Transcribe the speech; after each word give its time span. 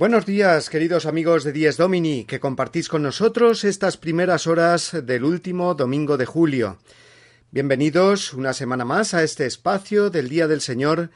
Buenos 0.00 0.24
días, 0.24 0.70
queridos 0.70 1.04
amigos 1.04 1.44
de 1.44 1.52
Dies 1.52 1.76
Domini, 1.76 2.24
que 2.24 2.40
compartís 2.40 2.88
con 2.88 3.02
nosotros 3.02 3.64
estas 3.64 3.98
primeras 3.98 4.46
horas 4.46 4.96
del 5.04 5.24
último 5.24 5.74
domingo 5.74 6.16
de 6.16 6.24
julio. 6.24 6.78
Bienvenidos 7.50 8.32
una 8.32 8.54
semana 8.54 8.86
más 8.86 9.12
a 9.12 9.22
este 9.22 9.44
espacio 9.44 10.08
del 10.08 10.30
Día 10.30 10.48
del 10.48 10.62
Señor, 10.62 11.10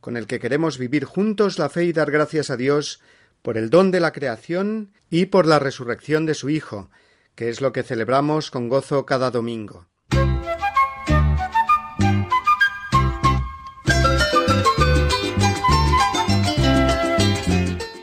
con 0.00 0.18
el 0.18 0.26
que 0.26 0.38
queremos 0.38 0.76
vivir 0.76 1.06
juntos 1.06 1.58
la 1.58 1.70
fe 1.70 1.84
y 1.84 1.94
dar 1.94 2.10
gracias 2.10 2.50
a 2.50 2.58
Dios 2.58 3.00
por 3.40 3.56
el 3.56 3.70
don 3.70 3.90
de 3.90 4.00
la 4.00 4.12
creación 4.12 4.92
y 5.08 5.24
por 5.24 5.46
la 5.46 5.58
resurrección 5.58 6.26
de 6.26 6.34
su 6.34 6.50
Hijo, 6.50 6.90
que 7.36 7.48
es 7.48 7.62
lo 7.62 7.72
que 7.72 7.84
celebramos 7.84 8.50
con 8.50 8.68
gozo 8.68 9.06
cada 9.06 9.30
domingo. 9.30 9.86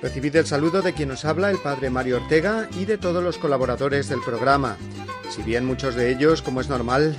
Recibid 0.03 0.35
el 0.35 0.45
saludo 0.45 0.81
de 0.81 0.91
quien 0.91 1.07
nos 1.07 1.23
habla, 1.23 1.49
el 1.49 1.59
Padre 1.59 1.89
Mario 1.89 2.17
Ortega, 2.17 2.67
y 2.77 2.83
de 2.83 2.97
todos 2.97 3.23
los 3.23 3.37
colaboradores 3.37 4.09
del 4.09 4.19
programa, 4.19 4.75
si 5.29 5.41
bien 5.43 5.65
muchos 5.65 5.95
de 5.95 6.11
ellos, 6.11 6.41
como 6.41 6.59
es 6.59 6.67
normal, 6.67 7.15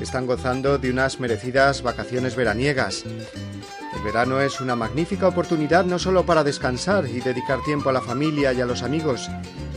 están 0.00 0.26
gozando 0.26 0.78
de 0.78 0.90
unas 0.90 1.20
merecidas 1.20 1.82
vacaciones 1.82 2.34
veraniegas. 2.34 3.04
El 3.04 4.02
verano 4.02 4.40
es 4.40 4.62
una 4.62 4.74
magnífica 4.74 5.28
oportunidad 5.28 5.84
no 5.84 5.98
solo 5.98 6.24
para 6.24 6.42
descansar 6.42 7.06
y 7.06 7.20
dedicar 7.20 7.62
tiempo 7.64 7.90
a 7.90 7.92
la 7.92 8.00
familia 8.00 8.54
y 8.54 8.62
a 8.62 8.66
los 8.66 8.82
amigos, 8.82 9.28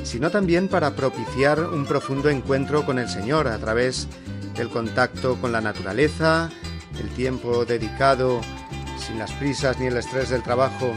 sino 0.03 0.31
también 0.31 0.69
para 0.69 0.95
propiciar 0.95 1.59
un 1.59 1.85
profundo 1.85 2.29
encuentro 2.29 2.85
con 2.85 2.99
el 2.99 3.09
Señor 3.09 3.49
a 3.49 3.57
través 3.57 4.07
del 4.55 4.69
contacto 4.69 5.35
con 5.41 5.51
la 5.51 5.59
naturaleza, 5.59 6.49
el 7.01 7.09
tiempo 7.09 7.65
dedicado, 7.65 8.39
sin 8.97 9.19
las 9.19 9.33
prisas 9.33 9.77
ni 9.77 9.87
el 9.87 9.97
estrés 9.97 10.29
del 10.29 10.41
trabajo, 10.41 10.95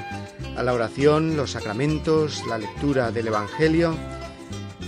a 0.58 0.62
la 0.64 0.74
oración, 0.74 1.36
los 1.36 1.52
sacramentos, 1.52 2.42
la 2.48 2.58
lectura 2.58 3.12
del 3.12 3.28
Evangelio. 3.28 3.94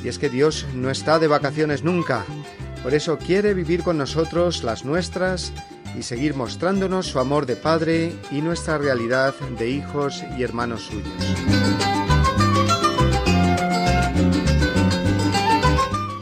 Y 0.03 0.09
es 0.09 0.19
que 0.19 0.29
Dios 0.29 0.67
no 0.75 0.91
está 0.91 1.19
de 1.19 1.29
vacaciones 1.29 1.85
nunca, 1.85 2.25
por 2.83 2.95
eso 2.95 3.19
quiere 3.19 3.55
vivir 3.55 3.83
con 3.83 3.99
nosotros 3.99 4.65
las 4.65 4.85
nuestras 4.85 5.53
y 5.97 6.03
seguir 6.03 6.35
mostrándonos 6.35 7.07
su 7.07 7.19
amor 7.19 7.47
de 7.47 7.57
Padre 7.57 8.13
y 8.31 8.41
nuestra 8.41 8.79
realidad 8.79 9.35
de 9.59 9.69
hijos 9.69 10.25
y 10.37 10.43
hermanos 10.43 10.83
suyos. 10.83 11.13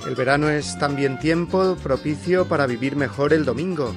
El 0.06 0.14
verano 0.14 0.50
es 0.50 0.76
también 0.78 1.18
tiempo 1.20 1.76
propicio 1.82 2.46
para 2.48 2.66
vivir 2.66 2.96
mejor 2.96 3.32
el 3.32 3.44
domingo, 3.44 3.94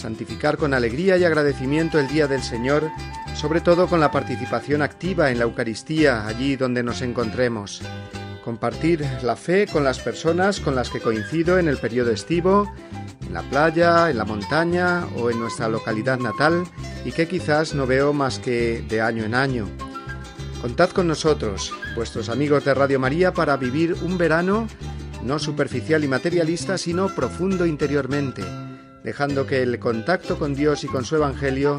santificar 0.00 0.56
con 0.56 0.74
alegría 0.74 1.16
y 1.16 1.24
agradecimiento 1.24 1.98
el 1.98 2.08
día 2.08 2.26
del 2.26 2.42
Señor 2.42 2.90
sobre 3.34 3.60
todo 3.60 3.86
con 3.86 4.00
la 4.00 4.10
participación 4.10 4.82
activa 4.82 5.30
en 5.30 5.38
la 5.38 5.44
Eucaristía 5.44 6.26
allí 6.26 6.56
donde 6.56 6.82
nos 6.82 7.00
encontremos. 7.00 7.80
Compartir 8.44 9.06
la 9.22 9.36
fe 9.36 9.66
con 9.66 9.84
las 9.84 9.98
personas 9.98 10.60
con 10.60 10.74
las 10.74 10.90
que 10.90 11.00
coincido 11.00 11.58
en 11.58 11.68
el 11.68 11.78
periodo 11.78 12.10
estivo, 12.10 12.70
en 13.26 13.32
la 13.32 13.42
playa, 13.42 14.10
en 14.10 14.18
la 14.18 14.24
montaña 14.24 15.06
o 15.16 15.30
en 15.30 15.40
nuestra 15.40 15.68
localidad 15.68 16.18
natal 16.18 16.64
y 17.04 17.12
que 17.12 17.28
quizás 17.28 17.74
no 17.74 17.86
veo 17.86 18.12
más 18.12 18.38
que 18.38 18.82
de 18.88 19.00
año 19.00 19.24
en 19.24 19.34
año. 19.34 19.66
Contad 20.60 20.90
con 20.90 21.08
nosotros, 21.08 21.72
vuestros 21.96 22.28
amigos 22.28 22.64
de 22.66 22.74
Radio 22.74 23.00
María, 23.00 23.32
para 23.32 23.56
vivir 23.56 23.96
un 24.02 24.18
verano 24.18 24.66
no 25.22 25.38
superficial 25.38 26.04
y 26.04 26.08
materialista, 26.08 26.76
sino 26.76 27.08
profundo 27.14 27.64
interiormente, 27.64 28.42
dejando 29.04 29.46
que 29.46 29.62
el 29.62 29.78
contacto 29.78 30.38
con 30.38 30.54
Dios 30.54 30.84
y 30.84 30.86
con 30.86 31.04
su 31.04 31.16
Evangelio 31.16 31.78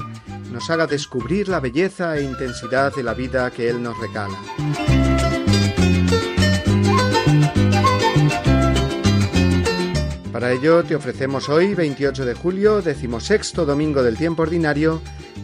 nos 0.51 0.69
haga 0.69 0.87
descubrir 0.87 1.47
la 1.47 1.59
belleza 1.59 2.17
e 2.17 2.23
intensidad 2.23 2.93
de 2.95 3.03
la 3.03 3.13
vida 3.13 3.49
que 3.51 3.69
Él 3.69 3.81
nos 3.81 3.97
regala. 3.99 4.37
Para 10.31 10.53
ello 10.53 10.83
te 10.83 10.95
ofrecemos 10.95 11.49
hoy, 11.49 11.75
28 11.75 12.25
de 12.25 12.33
julio, 12.33 12.81
decimosexto 12.81 13.65
domingo 13.65 14.01
del 14.01 14.17
tiempo 14.17 14.41
ordinario, 14.43 15.01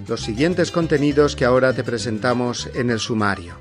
los 0.08 0.22
siguientes 0.22 0.72
contenidos 0.72 1.36
que 1.36 1.46
ahora 1.46 1.74
te 1.74 1.84
presentamos 1.84 2.70
en 2.74 2.90
el 2.90 3.00
sumario. 3.00 3.56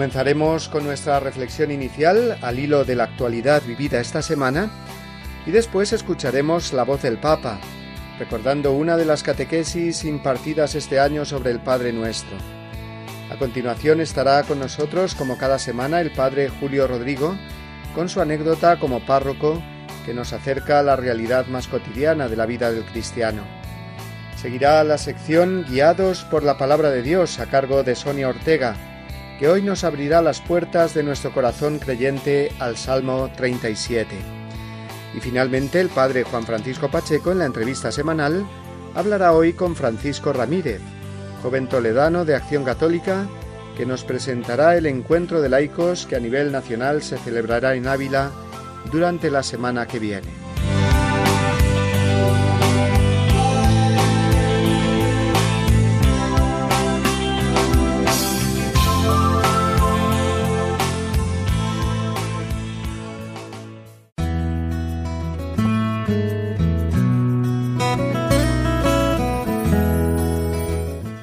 Comenzaremos 0.00 0.70
con 0.70 0.84
nuestra 0.84 1.20
reflexión 1.20 1.70
inicial 1.70 2.38
al 2.40 2.58
hilo 2.58 2.86
de 2.86 2.96
la 2.96 3.04
actualidad 3.04 3.62
vivida 3.62 4.00
esta 4.00 4.22
semana 4.22 4.70
y 5.44 5.50
después 5.50 5.92
escucharemos 5.92 6.72
la 6.72 6.84
voz 6.84 7.02
del 7.02 7.18
Papa, 7.18 7.60
recordando 8.18 8.72
una 8.72 8.96
de 8.96 9.04
las 9.04 9.22
catequesis 9.22 10.06
impartidas 10.06 10.74
este 10.74 10.98
año 10.98 11.26
sobre 11.26 11.50
el 11.50 11.60
Padre 11.60 11.92
Nuestro. 11.92 12.34
A 13.30 13.36
continuación 13.36 14.00
estará 14.00 14.42
con 14.44 14.58
nosotros, 14.58 15.14
como 15.14 15.36
cada 15.36 15.58
semana, 15.58 16.00
el 16.00 16.12
Padre 16.12 16.48
Julio 16.48 16.86
Rodrigo, 16.86 17.36
con 17.94 18.08
su 18.08 18.22
anécdota 18.22 18.78
como 18.78 19.04
párroco 19.04 19.62
que 20.06 20.14
nos 20.14 20.32
acerca 20.32 20.78
a 20.78 20.82
la 20.82 20.96
realidad 20.96 21.46
más 21.48 21.68
cotidiana 21.68 22.26
de 22.26 22.36
la 22.36 22.46
vida 22.46 22.72
del 22.72 22.84
cristiano. 22.84 23.42
Seguirá 24.40 24.82
la 24.82 24.96
sección 24.96 25.66
Guiados 25.68 26.24
por 26.24 26.42
la 26.42 26.56
Palabra 26.56 26.88
de 26.88 27.02
Dios 27.02 27.38
a 27.38 27.50
cargo 27.50 27.82
de 27.82 27.94
Sonia 27.94 28.30
Ortega, 28.30 28.89
que 29.40 29.48
hoy 29.48 29.62
nos 29.62 29.84
abrirá 29.84 30.20
las 30.20 30.42
puertas 30.42 30.92
de 30.92 31.02
nuestro 31.02 31.32
corazón 31.32 31.78
creyente 31.78 32.52
al 32.58 32.76
Salmo 32.76 33.30
37. 33.38 34.14
Y 35.16 35.20
finalmente 35.20 35.80
el 35.80 35.88
Padre 35.88 36.24
Juan 36.24 36.44
Francisco 36.44 36.90
Pacheco 36.90 37.32
en 37.32 37.38
la 37.38 37.46
entrevista 37.46 37.90
semanal 37.90 38.44
hablará 38.94 39.32
hoy 39.32 39.54
con 39.54 39.74
Francisco 39.74 40.34
Ramírez, 40.34 40.82
joven 41.42 41.68
toledano 41.68 42.26
de 42.26 42.34
Acción 42.34 42.64
Católica, 42.64 43.26
que 43.78 43.86
nos 43.86 44.04
presentará 44.04 44.76
el 44.76 44.84
encuentro 44.84 45.40
de 45.40 45.48
laicos 45.48 46.04
que 46.04 46.16
a 46.16 46.20
nivel 46.20 46.52
nacional 46.52 47.02
se 47.02 47.16
celebrará 47.16 47.74
en 47.74 47.88
Ávila 47.88 48.32
durante 48.92 49.30
la 49.30 49.42
semana 49.42 49.86
que 49.86 50.00
viene. 50.00 50.39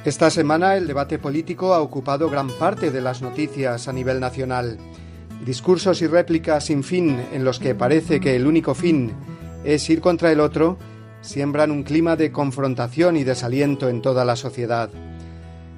Esta 0.08 0.30
semana 0.30 0.78
el 0.78 0.88
debate 0.88 1.20
político 1.20 1.74
ha 1.74 1.82
ocupado 1.82 2.30
gran 2.30 2.48
parte 2.48 2.92
de 2.92 3.02
las 3.02 3.22
noticias 3.22 3.90
a 3.90 3.92
nivel 3.92 4.22
nacional. 4.22 4.78
Discursos 5.46 6.02
y 6.02 6.08
réplicas 6.08 6.64
sin 6.64 6.86
fin 6.86 7.22
en 7.34 7.44
los 7.44 7.60
que 7.60 7.76
parece 7.76 8.22
que 8.22 8.38
el 8.38 8.48
único 8.48 8.74
fin 8.74 9.12
es 9.66 9.90
ir 9.90 10.00
contra 10.00 10.32
el 10.32 10.40
otro 10.40 10.78
siembran 11.20 11.72
un 11.72 11.84
clima 11.84 12.16
de 12.16 12.32
confrontación 12.32 13.18
y 13.18 13.26
desaliento 13.26 13.90
en 13.90 14.02
toda 14.02 14.24
la 14.24 14.38
sociedad. 14.38 14.90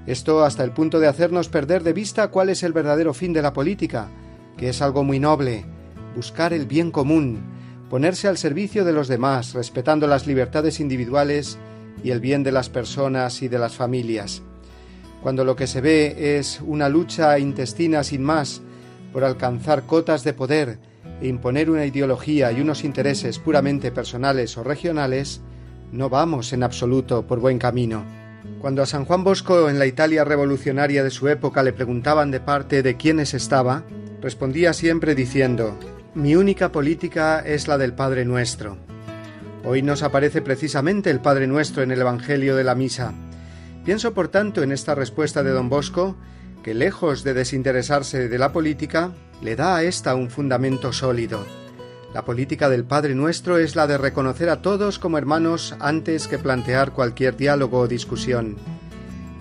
Esto 0.05 0.43
hasta 0.43 0.63
el 0.63 0.73
punto 0.73 0.99
de 0.99 1.07
hacernos 1.07 1.49
perder 1.49 1.81
de 1.81 1.93
vista 1.93 2.27
cuál 2.27 2.49
es 2.49 2.61
el 2.61 2.71
verdadero 2.71 3.15
fin 3.15 3.33
de 3.33 3.41
la 3.41 3.51
política, 3.51 4.09
que 4.57 4.69
es 4.69 4.83
algo 4.83 5.03
muy 5.03 5.19
noble, 5.19 5.65
buscar 6.15 6.53
el 6.53 6.67
bien 6.67 6.91
común, 6.91 7.41
ponerse 7.89 8.27
al 8.27 8.37
servicio 8.37 8.85
de 8.85 8.93
los 8.93 9.07
demás, 9.07 9.55
respetando 9.55 10.05
las 10.05 10.27
libertades 10.27 10.79
individuales 10.79 11.57
y 12.03 12.11
el 12.11 12.19
bien 12.19 12.43
de 12.43 12.51
las 12.51 12.69
personas 12.69 13.41
y 13.41 13.47
de 13.47 13.59
las 13.59 13.75
familias. 13.75 14.41
Cuando 15.21 15.43
lo 15.43 15.55
que 15.55 15.67
se 15.67 15.81
ve 15.81 16.37
es 16.37 16.61
una 16.65 16.87
lucha 16.87 17.37
intestina 17.39 18.03
sin 18.03 18.23
más 18.23 18.61
por 19.11 19.23
alcanzar 19.23 19.83
cotas 19.83 20.23
de 20.23 20.33
poder 20.33 20.79
e 21.21 21.27
imponer 21.27 21.69
una 21.69 21.85
ideología 21.85 22.51
y 22.51 22.61
unos 22.61 22.83
intereses 22.83 23.39
puramente 23.39 23.91
personales 23.91 24.57
o 24.57 24.63
regionales, 24.63 25.41
no 25.91 26.09
vamos 26.09 26.53
en 26.53 26.63
absoluto 26.63 27.27
por 27.27 27.39
buen 27.39 27.59
camino. 27.59 28.03
Cuando 28.61 28.81
a 28.81 28.85
San 28.85 29.05
Juan 29.05 29.23
Bosco 29.23 29.69
en 29.69 29.79
la 29.79 29.85
Italia 29.85 30.23
revolucionaria 30.23 31.03
de 31.03 31.09
su 31.09 31.27
época 31.27 31.63
le 31.63 31.73
preguntaban 31.73 32.31
de 32.31 32.39
parte 32.39 32.83
de 32.83 32.95
quiénes 32.95 33.33
estaba, 33.33 33.83
respondía 34.21 34.73
siempre 34.73 35.15
diciendo 35.15 35.77
Mi 36.13 36.35
única 36.35 36.71
política 36.71 37.39
es 37.39 37.67
la 37.67 37.77
del 37.77 37.93
Padre 37.93 38.25
Nuestro. 38.25 38.88
Hoy 39.65 39.81
nos 39.81 40.03
aparece 40.03 40.41
precisamente 40.41 41.09
el 41.09 41.19
Padre 41.19 41.45
Nuestro 41.45 41.83
en 41.83 41.91
el 41.91 41.99
Evangelio 41.99 42.55
de 42.55 42.63
la 42.63 42.75
Misa. 42.75 43.13
Pienso, 43.83 44.13
por 44.13 44.29
tanto, 44.29 44.63
en 44.63 44.71
esta 44.71 44.95
respuesta 44.95 45.43
de 45.43 45.51
don 45.51 45.67
Bosco, 45.67 46.15
que 46.63 46.73
lejos 46.73 47.23
de 47.23 47.33
desinteresarse 47.33 48.29
de 48.29 48.37
la 48.37 48.53
política, 48.53 49.11
le 49.41 49.57
da 49.57 49.75
a 49.75 49.83
ésta 49.83 50.15
un 50.15 50.29
fundamento 50.29 50.93
sólido. 50.93 51.45
La 52.13 52.23
política 52.23 52.69
del 52.69 52.85
Padre 52.85 53.15
Nuestro 53.15 53.57
es 53.57 53.75
la 53.75 53.85
de 53.85 53.97
reconocer 53.97 54.49
a 54.49 54.61
todos 54.61 54.97
como 54.97 55.17
hermanos 55.17 55.75
antes 55.79 56.27
que 56.27 56.39
plantear 56.39 56.91
cualquier 56.93 57.35
diálogo 57.35 57.79
o 57.79 57.87
discusión. 57.87 58.55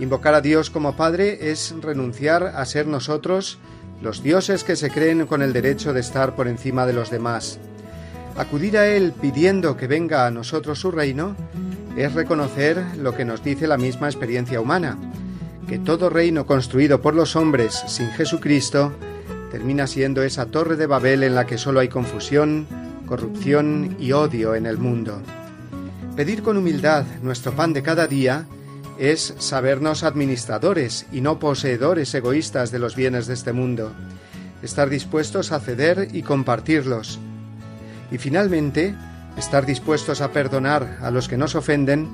Invocar 0.01 0.35
a 0.35 0.41
Dios 0.41 0.69
como 0.69 0.97
Padre 0.97 1.51
es 1.51 1.75
renunciar 1.81 2.43
a 2.43 2.65
ser 2.67 2.89
nosotros 2.89 3.59
los 4.03 4.23
dioses 4.23 4.65
que 4.65 4.77
se 4.77 4.91
creen 4.91 5.27
con 5.27 5.43
el 5.43 5.53
derecho 5.53 5.93
de 5.93 6.01
estar 6.01 6.35
por 6.35 6.49
encima 6.49 6.87
de 6.87 6.93
los 6.93 7.11
demás. 7.11 7.61
Acudir 8.39 8.79
a 8.79 8.87
Él 8.87 9.13
pidiendo 9.21 9.77
que 9.77 9.89
venga 9.89 10.25
a 10.25 10.31
nosotros 10.31 10.79
su 10.79 10.93
reino 10.93 11.35
es 11.97 12.15
reconocer 12.15 12.81
lo 12.97 13.13
que 13.13 13.25
nos 13.25 13.43
dice 13.43 13.67
la 13.67 13.77
misma 13.77 14.07
experiencia 14.07 14.61
humana, 14.61 14.97
que 15.69 15.81
todo 15.81 16.09
reino 16.09 16.47
construido 16.47 17.03
por 17.03 17.15
los 17.15 17.35
hombres 17.35 17.83
sin 17.89 18.11
Jesucristo 18.11 18.93
termina 19.51 19.89
siendo 19.89 20.23
esa 20.23 20.47
torre 20.47 20.77
de 20.77 20.87
Babel 20.87 21.25
en 21.25 21.35
la 21.35 21.47
que 21.47 21.59
solo 21.59 21.81
hay 21.81 21.89
confusión, 21.89 22.69
corrupción 23.07 23.97
y 23.99 24.13
odio 24.13 24.55
en 24.55 24.67
el 24.67 24.79
mundo. 24.79 25.21
Pedir 26.15 26.45
con 26.45 26.57
humildad 26.57 27.07
nuestro 27.23 27.51
pan 27.57 27.73
de 27.73 27.83
cada 27.83 28.07
día 28.07 28.47
es 29.01 29.35
sabernos 29.39 30.05
administradores 30.05 31.07
y 31.11 31.23
no 31.23 31.41
poseedores 31.41 32.15
egoístas 32.15 32.71
de 32.71 32.79
los 32.79 32.95
bienes 32.95 33.27
de 33.27 33.35
este 33.35 33.53
mundo, 33.53 33.91
estar 34.63 34.89
dispuestos 34.89 35.51
a 35.51 35.59
ceder 35.59 36.07
y 36.13 36.23
compartirlos. 36.23 37.19
Y 38.11 38.19
finalmente, 38.19 38.95
estar 39.37 39.67
dispuestos 39.67 40.21
a 40.21 40.33
perdonar 40.33 40.99
a 41.01 41.11
los 41.11 41.29
que 41.29 41.37
nos 41.37 41.55
ofenden 41.55 42.09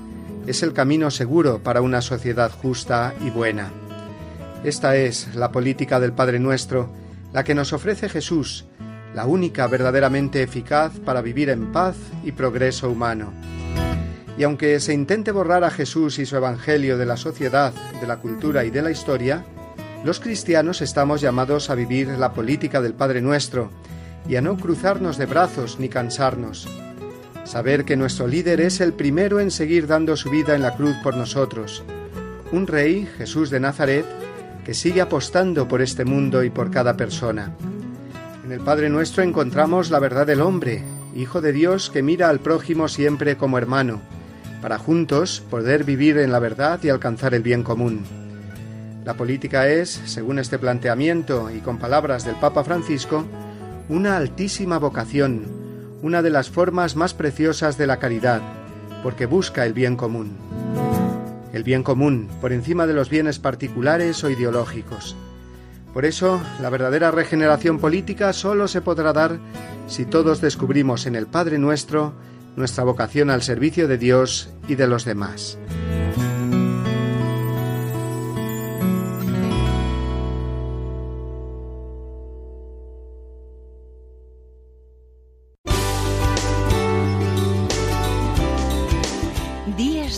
es 0.46 0.62
el 0.62 0.73
camino 0.73 1.11
seguro 1.11 1.62
para 1.62 1.81
una 1.81 2.02
sociedad 2.02 2.50
justa 2.50 3.14
y 3.25 3.31
buena. 3.31 3.70
Esta 4.64 4.96
es 4.96 5.35
la 5.35 5.52
política 5.52 6.00
del 6.00 6.12
Padre 6.12 6.38
Nuestro, 6.38 6.91
la 7.32 7.44
que 7.44 7.55
nos 7.55 7.73
ofrece 7.73 8.08
Jesús, 8.08 8.67
la 9.14 9.26
única 9.26 9.67
verdaderamente 9.67 10.43
eficaz 10.43 10.93
para 11.05 11.23
vivir 11.23 11.50
en 11.50 11.73
paz 11.73 11.96
y 12.25 12.32
progreso 12.32 12.91
humano. 12.91 13.32
Y 14.37 14.43
aunque 14.43 14.81
se 14.81 14.93
intente 14.93 15.31
borrar 15.31 15.62
a 15.64 15.70
Jesús 15.70 16.19
y 16.19 16.26
su 16.26 16.37
Evangelio 16.37 16.99
de 16.99 17.06
la 17.06 17.17
sociedad, 17.17 17.73
de 18.00 18.06
la 18.06 18.17
cultura 18.17 18.64
y 18.64 18.70
de 18.70 18.82
la 18.82 18.91
historia, 18.91 19.44
los 20.05 20.19
cristianos 20.19 20.82
estamos 20.82 21.20
llamados 21.20 21.70
a 21.70 21.75
vivir 21.75 22.08
la 22.08 22.32
política 22.32 22.81
del 22.82 22.94
Padre 22.94 23.23
Nuestro 23.23 23.70
y 24.29 24.37
a 24.37 24.41
no 24.41 24.56
cruzarnos 24.56 25.19
de 25.19 25.26
brazos 25.26 25.79
ni 25.79 25.88
cansarnos, 25.88 26.69
saber 27.44 27.85
que 27.85 27.97
nuestro 27.97 28.26
líder 28.26 28.61
es 28.61 28.81
el 28.81 28.93
primero 28.93 29.41
en 29.41 29.50
seguir 29.50 29.87
dando 29.87 30.17
su 30.17 30.31
vida 30.31 30.55
en 30.55 30.62
la 30.62 30.75
cruz 30.76 30.97
por 31.03 31.17
nosotros, 31.17 31.85
un 32.53 32.67
rey, 32.67 33.09
Jesús 33.19 33.50
de 33.50 33.61
Nazaret, 33.61 34.06
que 34.65 34.75
sigue 34.75 35.00
apostando 35.00 35.69
por 35.69 35.82
este 35.82 36.05
mundo 36.05 36.43
y 36.43 36.50
por 36.50 36.71
cada 36.71 36.97
persona. 36.97 37.53
En 38.44 38.53
el 38.53 38.61
Padre 38.61 38.88
nuestro 38.88 39.23
encontramos 39.23 39.91
la 39.91 39.99
verdad 39.99 40.27
del 40.27 40.41
hombre, 40.41 40.82
Hijo 41.15 41.41
de 41.41 41.53
Dios 41.53 41.91
que 41.91 42.03
mira 42.03 42.29
al 42.29 42.41
prójimo 42.41 42.88
siempre 42.88 43.37
como 43.37 43.56
hermano, 43.56 44.00
para 44.61 44.79
juntos 44.79 45.43
poder 45.49 45.85
vivir 45.85 46.19
en 46.19 46.32
la 46.32 46.41
verdad 46.41 46.81
y 46.82 46.88
alcanzar 46.88 47.35
el 47.35 47.43
bien 47.43 47.62
común. 47.62 48.05
La 49.05 49.15
política 49.15 49.69
es, 49.69 50.00
según 50.06 50.38
este 50.38 50.59
planteamiento 50.59 51.50
y 51.50 51.61
con 51.61 51.79
palabras 51.79 52.25
del 52.25 52.35
Papa 52.37 52.65
Francisco, 52.65 53.27
una 53.88 54.16
altísima 54.16 54.78
vocación, 54.78 55.42
una 56.02 56.22
de 56.22 56.31
las 56.31 56.50
formas 56.50 56.96
más 56.96 57.14
preciosas 57.14 57.78
de 57.78 57.86
la 57.86 57.98
caridad, 57.98 58.40
porque 59.02 59.26
busca 59.26 59.66
el 59.66 59.72
bien 59.72 59.96
común. 59.96 60.36
El 61.52 61.62
bien 61.62 61.82
común, 61.82 62.28
por 62.40 62.52
encima 62.52 62.86
de 62.86 62.94
los 62.94 63.10
bienes 63.10 63.38
particulares 63.38 64.25
o 64.25 64.31
ideológicos. 64.31 65.16
Por 65.92 66.04
eso, 66.04 66.40
la 66.60 66.70
verdadera 66.70 67.10
regeneración 67.10 67.78
política 67.78 68.32
solo 68.32 68.66
se 68.66 68.81
podrá 68.81 69.12
dar 69.12 69.38
si 69.86 70.04
todos 70.04 70.40
descubrimos 70.40 71.06
en 71.06 71.14
el 71.14 71.26
Padre 71.26 71.58
nuestro 71.58 72.14
nuestra 72.56 72.84
vocación 72.84 73.31
al 73.31 73.42
servicio 73.42 73.88
de 73.88 73.98
Dios 73.98 74.50
y 74.69 74.75
de 74.76 74.86
los 74.86 75.04
demás. 75.04 75.58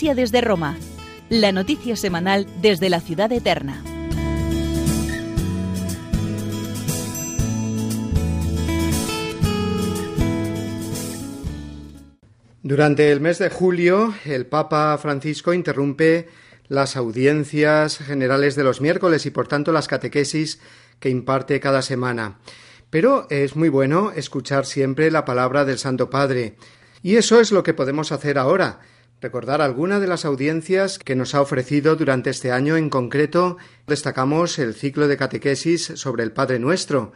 Desde 0.00 0.40
Roma, 0.40 0.78
la 1.28 1.52
noticia 1.52 1.94
semanal 1.94 2.46
desde 2.62 2.88
la 2.88 3.00
ciudad 3.00 3.30
eterna. 3.32 3.84
Durante 12.62 13.12
el 13.12 13.20
mes 13.20 13.38
de 13.38 13.50
julio, 13.50 14.14
el 14.24 14.46
Papa 14.46 14.96
Francisco 14.96 15.52
interrumpe 15.52 16.28
las 16.68 16.96
audiencias 16.96 17.98
generales 17.98 18.56
de 18.56 18.64
los 18.64 18.80
miércoles 18.80 19.26
y 19.26 19.30
por 19.30 19.48
tanto 19.48 19.70
las 19.70 19.86
catequesis 19.86 20.60
que 20.98 21.10
imparte 21.10 21.60
cada 21.60 21.82
semana. 21.82 22.38
Pero 22.88 23.26
es 23.28 23.54
muy 23.54 23.68
bueno 23.68 24.12
escuchar 24.16 24.64
siempre 24.64 25.10
la 25.10 25.26
palabra 25.26 25.66
del 25.66 25.78
Santo 25.78 26.08
Padre. 26.08 26.56
Y 27.02 27.16
eso 27.16 27.38
es 27.38 27.52
lo 27.52 27.62
que 27.62 27.74
podemos 27.74 28.12
hacer 28.12 28.38
ahora, 28.38 28.80
recordar 29.20 29.60
alguna 29.60 30.00
de 30.00 30.06
las 30.06 30.24
audiencias 30.24 30.98
que 30.98 31.14
nos 31.14 31.34
ha 31.34 31.42
ofrecido 31.42 31.96
durante 31.96 32.30
este 32.30 32.52
año. 32.52 32.76
En 32.76 32.88
concreto, 32.88 33.58
destacamos 33.86 34.58
el 34.58 34.74
ciclo 34.74 35.08
de 35.08 35.16
catequesis 35.16 35.92
sobre 35.96 36.22
el 36.22 36.32
Padre 36.32 36.58
Nuestro. 36.58 37.12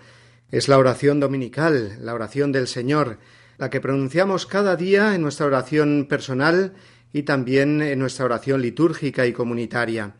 Es 0.50 0.68
la 0.68 0.78
oración 0.78 1.18
dominical, 1.20 1.98
la 2.00 2.14
oración 2.14 2.52
del 2.52 2.68
Señor, 2.68 3.18
la 3.56 3.70
que 3.70 3.80
pronunciamos 3.80 4.46
cada 4.46 4.76
día 4.76 5.14
en 5.14 5.22
nuestra 5.22 5.46
oración 5.46 6.06
personal 6.08 6.74
y 7.12 7.22
también 7.22 7.80
en 7.80 7.98
nuestra 7.98 8.26
oración 8.26 8.60
litúrgica 8.60 9.26
y 9.26 9.32
comunitaria. 9.32 10.14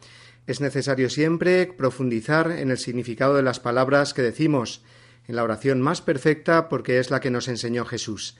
Es 0.47 0.61
necesario 0.61 1.11
siempre 1.11 1.67
profundizar 1.67 2.50
en 2.50 2.71
el 2.71 2.79
significado 2.79 3.35
de 3.35 3.43
las 3.43 3.61
palabras 3.61 4.14
que 4.14 4.23
decimos, 4.23 4.83
en 5.26 5.37
la 5.37 5.43
oración 5.43 5.81
más 5.81 6.03
perfecta 6.03 6.69
porque 6.69 6.99
es 6.99 7.11
la 7.11 7.21
que 7.21 7.31
nos 7.31 7.49
enseñó 7.49 7.85
Jesús. 7.85 8.37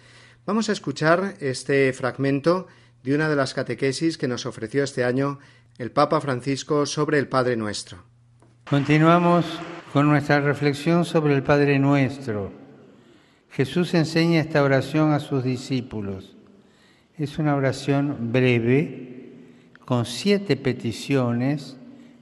Vamos 0.47 0.69
a 0.69 0.73
escuchar 0.73 1.35
este 1.41 1.93
fragmento 1.95 2.67
de 3.05 3.15
una 3.15 3.29
de 3.29 3.37
las 3.37 3.53
catequesis 3.53 4.17
que 4.17 4.29
nos 4.29 4.47
ofreció 4.47 4.83
este 4.83 5.05
año 5.05 5.39
el 5.77 5.91
Papa 5.91 6.23
Francisco 6.23 6.87
sobre 6.87 7.19
el 7.19 7.29
Padre 7.29 7.55
Nuestro. 7.55 7.99
Continuamos 8.65 9.45
con 9.93 10.09
nuestra 10.09 10.41
reflexión 10.41 11.05
sobre 11.05 11.35
el 11.35 11.43
Padre 11.43 11.79
Nuestro. 11.79 12.51
Jesús 13.51 13.93
enseña 13.93 14.41
esta 14.41 14.63
oración 14.63 15.13
a 15.13 15.21
sus 15.21 15.45
discípulos. 15.45 16.35
Es 17.19 17.39
una 17.39 17.55
oración 17.57 18.33
breve, 18.33 19.35
con 19.85 20.07
siete 20.07 20.57
peticiones, 20.57 21.77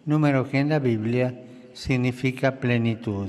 número 0.04 0.50
que 0.50 0.58
en 0.58 0.68
la 0.68 0.80
Biblia 0.80 1.44
significa 1.74 2.58
plenitud. 2.58 3.28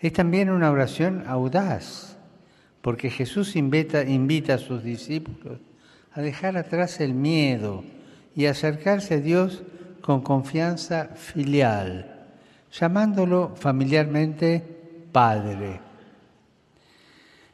Es 0.00 0.12
también 0.12 0.50
una 0.50 0.72
oración 0.72 1.22
audaz, 1.28 2.18
porque 2.82 3.10
Jesús 3.10 3.54
invita, 3.54 4.02
invita 4.02 4.54
a 4.54 4.58
sus 4.58 4.82
discípulos 4.82 5.60
a 6.16 6.22
dejar 6.22 6.56
atrás 6.56 7.00
el 7.00 7.12
miedo 7.12 7.84
y 8.34 8.46
acercarse 8.46 9.14
a 9.14 9.20
Dios 9.20 9.62
con 10.00 10.22
confianza 10.22 11.10
filial, 11.14 12.26
llamándolo 12.72 13.54
familiarmente 13.54 14.64
Padre. 15.12 15.80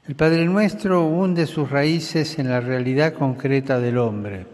El 0.06 0.14
Padre 0.14 0.44
Nuestro 0.44 1.06
hunde 1.06 1.46
sus 1.46 1.70
raíces 1.70 2.38
en 2.38 2.50
la 2.50 2.60
realidad 2.60 3.14
concreta 3.14 3.80
del 3.80 3.98
hombre. 3.98 4.46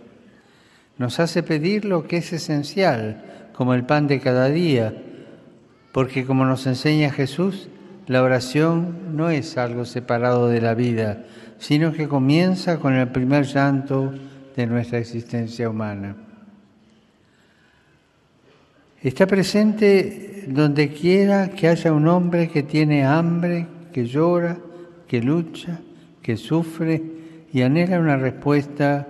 Nos 0.97 1.21
hace 1.21 1.43
pedir 1.43 1.85
lo 1.85 2.07
que 2.07 2.19
es 2.19 2.33
esencial, 2.33 3.51
como 3.53 3.75
el 3.75 3.85
pan 3.85 4.07
de 4.07 4.21
cada 4.21 4.49
día, 4.49 4.95
porque 5.93 6.25
como 6.25 6.47
nos 6.47 6.67
enseña 6.67 7.11
Jesús, 7.11 7.69
la 8.07 8.23
oración 8.23 9.17
no 9.17 9.29
es 9.29 9.59
algo 9.59 9.85
separado 9.85 10.49
de 10.49 10.63
la 10.63 10.73
vida, 10.73 11.25
sino 11.59 11.93
que 11.93 12.09
comienza 12.09 12.79
con 12.79 12.95
el 12.95 13.09
primer 13.09 13.45
llanto 13.45 14.15
de 14.57 14.67
nuestra 14.67 14.99
existencia 14.99 15.69
humana. 15.69 16.17
Está 19.03 19.27
presente 19.27 20.45
donde 20.49 20.89
quiera 20.89 21.51
que 21.51 21.69
haya 21.69 21.93
un 21.93 22.09
hombre 22.09 22.49
que 22.49 22.63
tiene 22.63 23.05
hambre, 23.05 23.67
que 23.93 24.07
llora, 24.07 24.59
que 25.07 25.21
lucha, 25.21 25.81
que 26.23 26.37
sufre 26.37 27.03
y 27.53 27.63
anhela 27.63 28.01
una 28.01 28.17
respuesta 28.17 29.07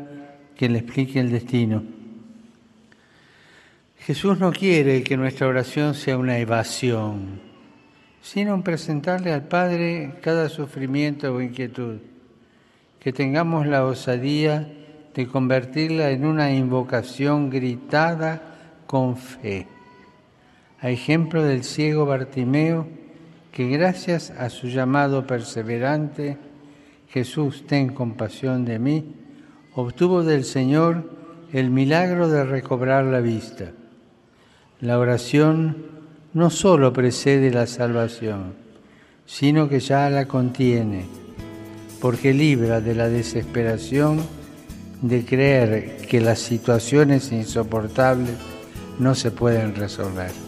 que 0.57 0.69
le 0.69 0.81
explique 0.81 1.21
el 1.21 1.31
destino. 1.31 1.83
Jesús 4.01 4.39
no 4.39 4.53
quiere 4.53 5.03
que 5.03 5.17
nuestra 5.17 5.47
oración 5.47 5.95
sea 5.95 6.17
una 6.17 6.39
evasión, 6.39 7.41
sino 8.23 8.63
presentarle 8.63 9.33
al 9.33 9.49
Padre 9.49 10.15
cada 10.23 10.49
sufrimiento 10.49 11.35
o 11.35 11.41
inquietud 11.41 11.99
que 13.01 13.13
tengamos 13.13 13.67
la 13.67 13.85
osadía 13.85 14.69
de 15.15 15.27
convertirla 15.27 16.11
en 16.11 16.25
una 16.25 16.53
invocación 16.53 17.51
gritada 17.51 18.43
con 18.87 19.17
fe. 19.17 19.67
A 20.81 20.91
ejemplo 20.91 21.43
del 21.43 21.65
ciego 21.65 22.07
Bartimeo, 22.07 22.87
que 23.53 23.69
gracias 23.69 24.31
a 24.31 24.51
su 24.51 24.69
llamado 24.69 25.27
perseverante, 25.27 26.39
Jesús, 27.09 27.65
ten 27.67 27.89
compasión 27.89 28.65
de 28.65 28.79
mí, 28.79 29.15
obtuvo 29.75 30.23
del 30.23 30.45
Señor 30.45 31.11
el 31.53 31.71
milagro 31.71 32.29
de 32.29 32.45
recobrar 32.45 33.05
la 33.05 33.21
vista. 33.21 33.73
La 34.81 34.99
oración 34.99 35.87
no 36.35 36.51
sólo 36.51 36.93
precede 36.93 37.51
la 37.51 37.67
salvación, 37.67 38.55
sino 39.27 39.69
que 39.69 39.81
ya 39.81 40.09
la 40.11 40.27
contiene 40.27 41.28
porque 42.01 42.33
libra 42.33 42.81
de 42.81 42.95
la 42.95 43.09
desesperación 43.09 44.21
de 45.03 45.25
creer 45.25 45.99
que 46.09 46.21
las 46.21 46.39
situaciones 46.39 47.33
insoportables 47.33 48.35
no 48.99 49.15
se 49.15 49.31
pueden 49.31 49.75
resolver. 49.75 50.48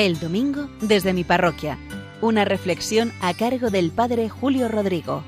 El 0.00 0.18
domingo 0.18 0.70
desde 0.80 1.12
mi 1.12 1.24
parroquia. 1.24 1.76
Una 2.22 2.46
reflexión 2.46 3.10
a 3.20 3.36
cargo 3.36 3.68
del 3.68 3.92
Padre 3.94 4.30
Julio 4.30 4.66
Rodrigo. 4.66 5.22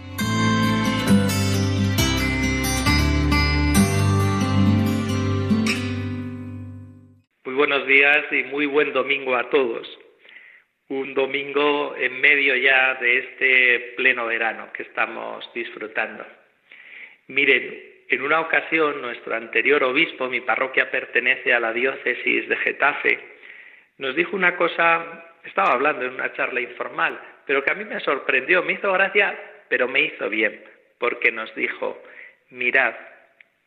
Muy 7.44 7.54
buenos 7.54 7.86
días 7.86 8.24
y 8.30 8.44
muy 8.44 8.64
buen 8.64 8.94
domingo 8.94 9.36
a 9.36 9.50
todos. 9.50 9.86
Un 10.88 11.12
domingo 11.12 11.94
en 11.94 12.18
medio 12.22 12.56
ya 12.56 12.94
de 12.94 13.18
este 13.18 13.78
pleno 13.98 14.24
verano 14.24 14.72
que 14.72 14.84
estamos 14.84 15.44
disfrutando. 15.54 16.24
Miren, 17.28 17.78
en 18.08 18.22
una 18.22 18.40
ocasión 18.40 19.02
nuestro 19.02 19.34
anterior 19.34 19.84
obispo, 19.84 20.30
mi 20.30 20.40
parroquia 20.40 20.90
pertenece 20.90 21.52
a 21.52 21.60
la 21.60 21.74
diócesis 21.74 22.48
de 22.48 22.56
Getafe, 22.56 23.31
nos 24.02 24.16
dijo 24.16 24.34
una 24.34 24.56
cosa, 24.56 25.06
estaba 25.44 25.74
hablando 25.74 26.04
en 26.04 26.14
una 26.14 26.32
charla 26.32 26.60
informal, 26.60 27.20
pero 27.46 27.62
que 27.62 27.70
a 27.70 27.74
mí 27.74 27.84
me 27.84 28.00
sorprendió, 28.00 28.60
me 28.64 28.72
hizo 28.72 28.92
gracia, 28.92 29.38
pero 29.68 29.86
me 29.86 30.00
hizo 30.00 30.28
bien, 30.28 30.60
porque 30.98 31.30
nos 31.30 31.54
dijo, 31.54 32.02
mirad, 32.50 32.94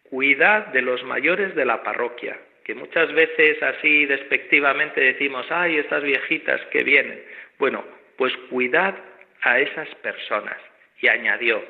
cuidad 0.09 0.67
de 0.67 0.81
los 0.81 1.01
mayores 1.05 1.55
de 1.55 1.63
la 1.63 1.81
parroquia, 1.83 2.37
que 2.65 2.75
muchas 2.75 3.13
veces 3.13 3.63
así 3.63 4.05
despectivamente 4.07 4.99
decimos, 4.99 5.45
ay, 5.49 5.77
estas 5.77 6.03
viejitas 6.03 6.59
que 6.65 6.83
vienen. 6.83 7.23
Bueno, 7.57 7.85
pues 8.17 8.35
cuidad 8.49 8.93
a 9.41 9.59
esas 9.59 9.87
personas. 9.95 10.57
Y 10.99 11.07
añadió, 11.07 11.63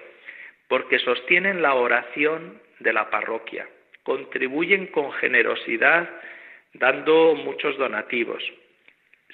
porque 0.68 0.98
sostienen 0.98 1.62
la 1.62 1.76
oración 1.76 2.60
de 2.80 2.94
la 2.94 3.12
parroquia, 3.12 3.68
contribuyen 4.04 4.88
con 4.88 5.12
generosidad 5.14 6.10
dando 6.80 7.36
muchos 7.36 7.78
donativos. 7.78 8.44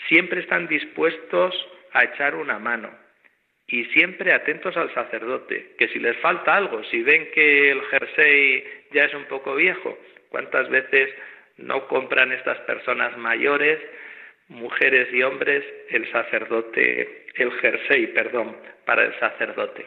Siempre 0.07 0.41
están 0.41 0.67
dispuestos 0.67 1.53
a 1.93 2.03
echar 2.03 2.35
una 2.35 2.59
mano 2.59 2.89
y 3.67 3.85
siempre 3.85 4.33
atentos 4.33 4.75
al 4.77 4.93
sacerdote, 4.93 5.75
que 5.77 5.87
si 5.89 5.99
les 5.99 6.17
falta 6.17 6.55
algo, 6.55 6.83
si 6.85 7.01
ven 7.03 7.29
que 7.31 7.71
el 7.71 7.81
jersey 7.83 8.63
ya 8.91 9.05
es 9.05 9.13
un 9.13 9.25
poco 9.25 9.55
viejo, 9.55 9.97
¿cuántas 10.29 10.69
veces 10.69 11.09
no 11.57 11.87
compran 11.87 12.31
estas 12.31 12.57
personas 12.59 13.17
mayores, 13.17 13.79
mujeres 14.49 15.07
y 15.13 15.23
hombres, 15.23 15.63
el 15.89 16.11
sacerdote, 16.11 17.27
el 17.35 17.51
jersey, 17.59 18.07
perdón, 18.07 18.57
para 18.85 19.05
el 19.05 19.17
sacerdote? 19.19 19.85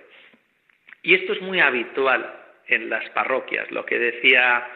Y 1.03 1.15
esto 1.15 1.35
es 1.35 1.43
muy 1.43 1.61
habitual 1.61 2.41
en 2.67 2.89
las 2.89 3.09
parroquias, 3.11 3.71
lo 3.71 3.85
que 3.85 3.99
decía 3.99 4.67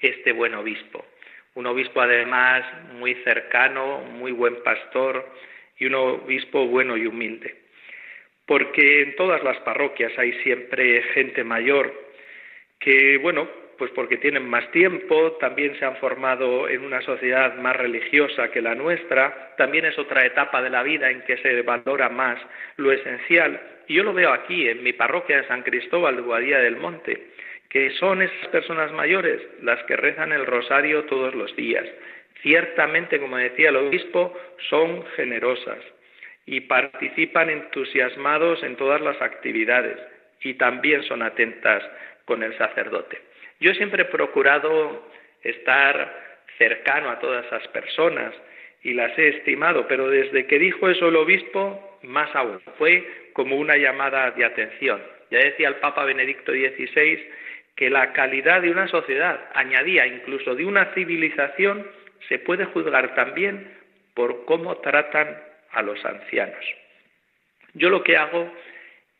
este 0.00 0.32
buen 0.32 0.54
obispo 0.54 1.04
un 1.54 1.66
obispo 1.66 2.00
además 2.00 2.64
muy 2.94 3.14
cercano, 3.24 4.00
muy 4.00 4.32
buen 4.32 4.62
pastor 4.62 5.28
y 5.78 5.86
un 5.86 5.94
obispo 5.94 6.66
bueno 6.66 6.96
y 6.96 7.06
humilde. 7.06 7.56
Porque 8.46 9.02
en 9.02 9.16
todas 9.16 9.42
las 9.42 9.58
parroquias 9.58 10.12
hay 10.18 10.32
siempre 10.42 11.02
gente 11.14 11.44
mayor 11.44 11.92
que, 12.78 13.18
bueno, 13.18 13.48
pues 13.78 13.90
porque 13.92 14.16
tienen 14.16 14.48
más 14.48 14.70
tiempo, 14.70 15.32
también 15.40 15.78
se 15.78 15.84
han 15.84 15.96
formado 15.96 16.68
en 16.68 16.84
una 16.84 17.00
sociedad 17.02 17.56
más 17.56 17.76
religiosa 17.76 18.50
que 18.50 18.62
la 18.62 18.74
nuestra, 18.74 19.54
también 19.56 19.84
es 19.84 19.98
otra 19.98 20.24
etapa 20.24 20.62
de 20.62 20.70
la 20.70 20.82
vida 20.82 21.10
en 21.10 21.22
que 21.22 21.36
se 21.38 21.62
valora 21.62 22.08
más 22.08 22.38
lo 22.76 22.92
esencial. 22.92 23.60
Y 23.88 23.94
yo 23.94 24.04
lo 24.04 24.12
veo 24.12 24.32
aquí, 24.32 24.68
en 24.68 24.82
mi 24.82 24.92
parroquia 24.92 25.38
de 25.38 25.48
San 25.48 25.62
Cristóbal 25.62 26.16
de 26.16 26.22
Guadía 26.22 26.58
del 26.58 26.76
Monte 26.76 27.32
que 27.72 27.90
son 27.92 28.20
esas 28.20 28.48
personas 28.48 28.92
mayores 28.92 29.40
las 29.62 29.82
que 29.84 29.96
rezan 29.96 30.30
el 30.30 30.44
rosario 30.44 31.04
todos 31.04 31.34
los 31.34 31.56
días. 31.56 31.86
Ciertamente, 32.42 33.18
como 33.18 33.38
decía 33.38 33.70
el 33.70 33.76
obispo, 33.76 34.38
son 34.68 35.06
generosas 35.16 35.78
y 36.44 36.60
participan 36.60 37.48
entusiasmados 37.48 38.62
en 38.62 38.76
todas 38.76 39.00
las 39.00 39.20
actividades 39.22 39.96
y 40.42 40.52
también 40.54 41.02
son 41.04 41.22
atentas 41.22 41.82
con 42.26 42.42
el 42.42 42.54
sacerdote. 42.58 43.18
Yo 43.58 43.72
siempre 43.72 44.02
he 44.02 44.06
procurado 44.06 45.08
estar 45.42 46.44
cercano 46.58 47.08
a 47.08 47.20
todas 47.20 47.46
esas 47.46 47.66
personas 47.68 48.34
y 48.82 48.92
las 48.92 49.16
he 49.18 49.28
estimado, 49.28 49.88
pero 49.88 50.10
desde 50.10 50.46
que 50.46 50.58
dijo 50.58 50.90
eso 50.90 51.08
el 51.08 51.16
obispo, 51.16 51.98
más 52.02 52.34
aún, 52.36 52.60
fue 52.76 53.30
como 53.32 53.56
una 53.56 53.78
llamada 53.78 54.30
de 54.32 54.44
atención. 54.44 55.00
Ya 55.30 55.38
decía 55.38 55.68
el 55.68 55.76
Papa 55.76 56.04
Benedicto 56.04 56.52
XVI 56.52 57.40
que 57.76 57.90
la 57.90 58.12
calidad 58.12 58.62
de 58.62 58.70
una 58.70 58.88
sociedad, 58.88 59.40
añadía 59.54 60.06
incluso 60.06 60.54
de 60.54 60.64
una 60.64 60.92
civilización, 60.94 61.86
se 62.28 62.38
puede 62.38 62.66
juzgar 62.66 63.14
también 63.14 63.72
por 64.14 64.44
cómo 64.44 64.76
tratan 64.78 65.36
a 65.70 65.82
los 65.82 66.04
ancianos. 66.04 66.64
Yo 67.74 67.88
lo 67.88 68.02
que 68.02 68.16
hago 68.16 68.52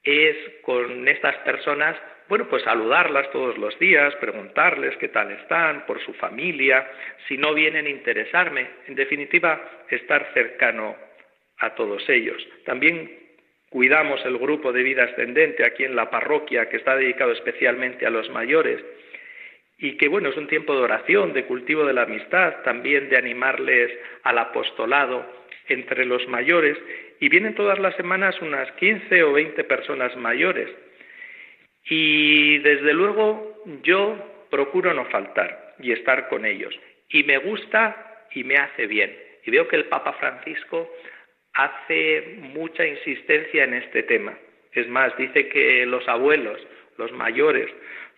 es 0.05 0.37
con 0.62 1.09
estas 1.09 1.37
personas, 1.38 1.97
bueno, 2.29 2.49
pues 2.49 2.62
saludarlas 2.62 3.31
todos 3.31 3.57
los 3.57 3.79
días, 3.79 4.15
preguntarles 4.17 4.97
qué 4.99 5.09
tal 5.09 5.31
están, 5.33 5.87
por 5.87 6.01
su 6.05 6.12
familia, 6.15 6.87
si 7.29 7.38
no 7.38 7.55
vienen 7.55 7.87
interesarme, 7.87 8.69
en 8.87 8.95
definitiva, 8.95 9.85
estar 9.88 10.31
cercano 10.35 10.97
a 11.59 11.75
todos 11.75 12.07
ellos. 12.09 12.47
También 12.65 13.22
Cuidamos 13.73 14.23
el 14.27 14.37
grupo 14.37 14.71
de 14.71 14.83
vida 14.83 15.05
ascendente 15.05 15.65
aquí 15.65 15.85
en 15.85 15.97
la 15.97 16.11
parroquia 16.11 16.69
que 16.69 16.77
está 16.77 16.95
dedicado 16.95 17.33
especialmente 17.33 18.05
a 18.05 18.11
los 18.11 18.29
mayores 18.29 18.85
y 19.79 19.97
que 19.97 20.09
bueno, 20.09 20.29
es 20.29 20.37
un 20.37 20.47
tiempo 20.47 20.75
de 20.75 20.83
oración, 20.83 21.33
de 21.33 21.47
cultivo 21.47 21.87
de 21.87 21.95
la 21.95 22.03
amistad, 22.03 22.57
también 22.65 23.09
de 23.09 23.17
animarles 23.17 23.91
al 24.25 24.37
apostolado 24.37 25.27
entre 25.69 26.05
los 26.05 26.29
mayores 26.29 26.77
y 27.19 27.31
vienen 27.31 27.55
todas 27.55 27.79
las 27.79 27.97
semanas 27.97 28.39
unas 28.43 28.71
15 28.73 29.23
o 29.23 29.33
20 29.33 29.65
personas 29.65 30.15
mayores. 30.19 30.69
Y 31.87 32.59
desde 32.59 32.93
luego 32.93 33.65
yo 33.83 34.45
procuro 34.51 34.93
no 34.93 35.07
faltar 35.07 35.77
y 35.79 35.93
estar 35.93 36.29
con 36.29 36.45
ellos. 36.45 36.79
Y 37.09 37.25
me 37.25 37.39
gusta 37.39 38.27
y 38.35 38.45
me 38.45 38.57
hace 38.57 38.87
bien. 38.87 39.17
Y 39.47 39.51
veo 39.51 39.67
que 39.67 39.77
el 39.77 39.87
Papa 39.87 40.13
Francisco 40.13 40.93
hace 41.55 42.38
mucha 42.55 42.87
insistencia 42.87 43.65
en 43.65 43.75
este 43.75 44.03
tema. 44.03 44.38
Es 44.73 44.88
más, 44.88 45.17
dice 45.17 45.49
que 45.49 45.85
los 45.87 46.07
abuelos, 46.09 46.59
los 46.97 47.12
mayores, 47.12 47.69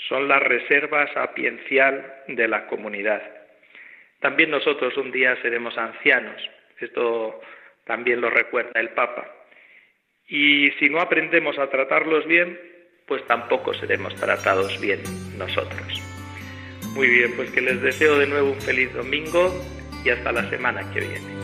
son 0.08 0.28
la 0.28 0.38
reserva 0.38 1.12
sapiencial 1.12 2.22
de 2.28 2.48
la 2.48 2.66
comunidad. 2.66 3.22
También 4.20 4.50
nosotros 4.50 4.96
un 4.96 5.10
día 5.12 5.36
seremos 5.42 5.76
ancianos. 5.76 6.40
Esto 6.80 7.40
también 7.84 8.20
lo 8.20 8.30
recuerda 8.30 8.80
el 8.80 8.90
Papa. 8.90 9.26
Y 10.26 10.70
si 10.78 10.88
no 10.88 11.00
aprendemos 11.00 11.58
a 11.58 11.68
tratarlos 11.68 12.26
bien, 12.26 12.58
pues 13.06 13.24
tampoco 13.26 13.74
seremos 13.74 14.14
tratados 14.14 14.80
bien 14.80 15.02
nosotros. 15.36 16.02
Muy 16.94 17.08
bien, 17.08 17.32
pues 17.36 17.50
que 17.50 17.60
les 17.60 17.82
deseo 17.82 18.18
de 18.18 18.26
nuevo 18.26 18.52
un 18.52 18.60
feliz 18.60 18.92
domingo 18.94 19.52
y 20.04 20.10
hasta 20.10 20.32
la 20.32 20.48
semana 20.48 20.80
que 20.92 21.00
viene. 21.00 21.43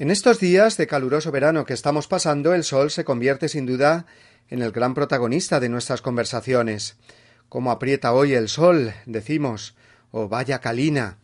En 0.00 0.12
estos 0.12 0.38
días 0.38 0.76
de 0.76 0.86
caluroso 0.86 1.32
verano 1.32 1.64
que 1.64 1.74
estamos 1.74 2.06
pasando, 2.06 2.54
el 2.54 2.62
sol 2.62 2.92
se 2.92 3.04
convierte 3.04 3.48
sin 3.48 3.66
duda 3.66 4.06
en 4.48 4.62
el 4.62 4.70
gran 4.70 4.94
protagonista 4.94 5.58
de 5.58 5.68
nuestras 5.68 6.02
conversaciones. 6.02 6.94
Como 7.48 7.72
aprieta 7.72 8.12
hoy 8.12 8.34
el 8.34 8.48
sol, 8.48 8.94
decimos, 9.06 9.74
o 10.12 10.28
vaya 10.28 10.60
calina. 10.60 11.18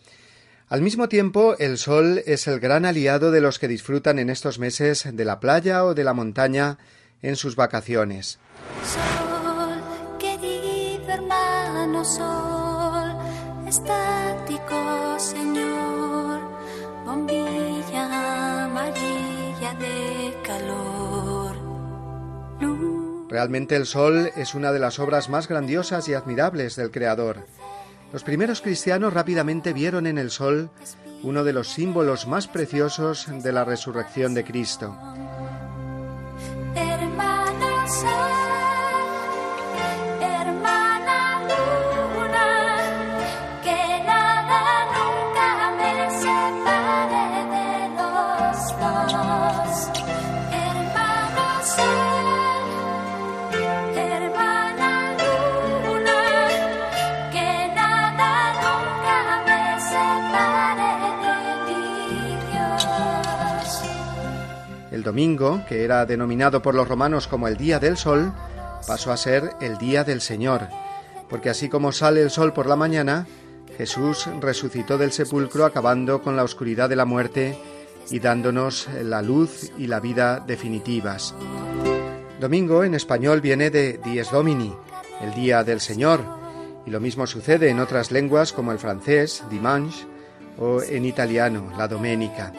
Al 0.68 0.82
mismo 0.82 1.08
tiempo, 1.08 1.54
el 1.60 1.78
sol 1.78 2.20
es 2.26 2.48
el 2.48 2.58
gran 2.58 2.84
aliado 2.84 3.30
de 3.30 3.40
los 3.40 3.60
que 3.60 3.68
disfrutan 3.68 4.18
en 4.18 4.28
estos 4.28 4.58
meses 4.58 5.06
de 5.08 5.24
la 5.24 5.38
playa 5.38 5.84
o 5.84 5.94
de 5.94 6.02
la 6.02 6.12
montaña 6.12 6.78
en 7.22 7.36
sus 7.36 7.54
vacaciones. 7.54 8.40
Sol, 8.82 9.34
hermano 11.08 12.04
sol, 12.04 13.16
estático 13.68 15.03
Realmente 23.34 23.74
el 23.74 23.84
sol 23.84 24.30
es 24.36 24.54
una 24.54 24.70
de 24.70 24.78
las 24.78 25.00
obras 25.00 25.28
más 25.28 25.48
grandiosas 25.48 26.06
y 26.08 26.14
admirables 26.14 26.76
del 26.76 26.92
Creador. 26.92 27.44
Los 28.12 28.22
primeros 28.22 28.60
cristianos 28.60 29.12
rápidamente 29.12 29.72
vieron 29.72 30.06
en 30.06 30.18
el 30.18 30.30
sol 30.30 30.70
uno 31.24 31.42
de 31.42 31.52
los 31.52 31.66
símbolos 31.66 32.28
más 32.28 32.46
preciosos 32.46 33.26
de 33.42 33.50
la 33.50 33.64
resurrección 33.64 34.34
de 34.34 34.44
Cristo. 34.44 34.96
Domingo, 65.04 65.62
que 65.68 65.84
era 65.84 66.04
denominado 66.06 66.62
por 66.62 66.74
los 66.74 66.88
romanos 66.88 67.28
como 67.28 67.46
el 67.46 67.56
Día 67.56 67.78
del 67.78 67.96
Sol, 67.96 68.32
pasó 68.86 69.12
a 69.12 69.16
ser 69.16 69.50
el 69.60 69.78
Día 69.78 70.02
del 70.04 70.20
Señor, 70.20 70.68
porque 71.28 71.50
así 71.50 71.68
como 71.68 71.92
sale 71.92 72.22
el 72.22 72.30
sol 72.30 72.52
por 72.52 72.66
la 72.66 72.76
mañana, 72.76 73.26
Jesús 73.78 74.28
resucitó 74.40 74.98
del 74.98 75.12
sepulcro 75.12 75.64
acabando 75.64 76.22
con 76.22 76.36
la 76.36 76.44
oscuridad 76.44 76.88
de 76.88 76.96
la 76.96 77.04
muerte 77.04 77.56
y 78.10 78.18
dándonos 78.18 78.88
la 79.02 79.22
luz 79.22 79.70
y 79.78 79.86
la 79.86 80.00
vida 80.00 80.40
definitivas. 80.40 81.34
Domingo 82.40 82.84
en 82.84 82.94
español 82.94 83.40
viene 83.40 83.70
de 83.70 84.00
Dies 84.04 84.30
Domini, 84.30 84.74
el 85.20 85.34
Día 85.34 85.64
del 85.64 85.80
Señor, 85.80 86.20
y 86.86 86.90
lo 86.90 87.00
mismo 87.00 87.26
sucede 87.26 87.70
en 87.70 87.80
otras 87.80 88.10
lenguas 88.10 88.52
como 88.52 88.72
el 88.72 88.78
francés, 88.78 89.42
dimanche, 89.50 90.06
o 90.58 90.82
en 90.82 91.04
italiano, 91.04 91.72
la 91.76 91.88
domenica 91.88 92.52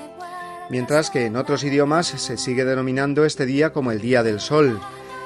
mientras 0.70 1.10
que 1.10 1.26
en 1.26 1.36
otros 1.36 1.64
idiomas 1.64 2.08
se 2.08 2.38
sigue 2.38 2.66
denominando 2.66 3.26
este 3.26 3.46
día 3.46 3.72
como 3.72 3.92
el 3.92 4.02
Día 4.02 4.24
del 4.24 4.40
Sol, 4.40 4.80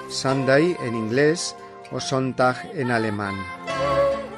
Sunday 0.09 0.75
en 0.83 0.95
inglés 0.95 1.55
o 1.91 1.99
Sonntag 1.99 2.71
en 2.75 2.91
alemán. 2.91 3.35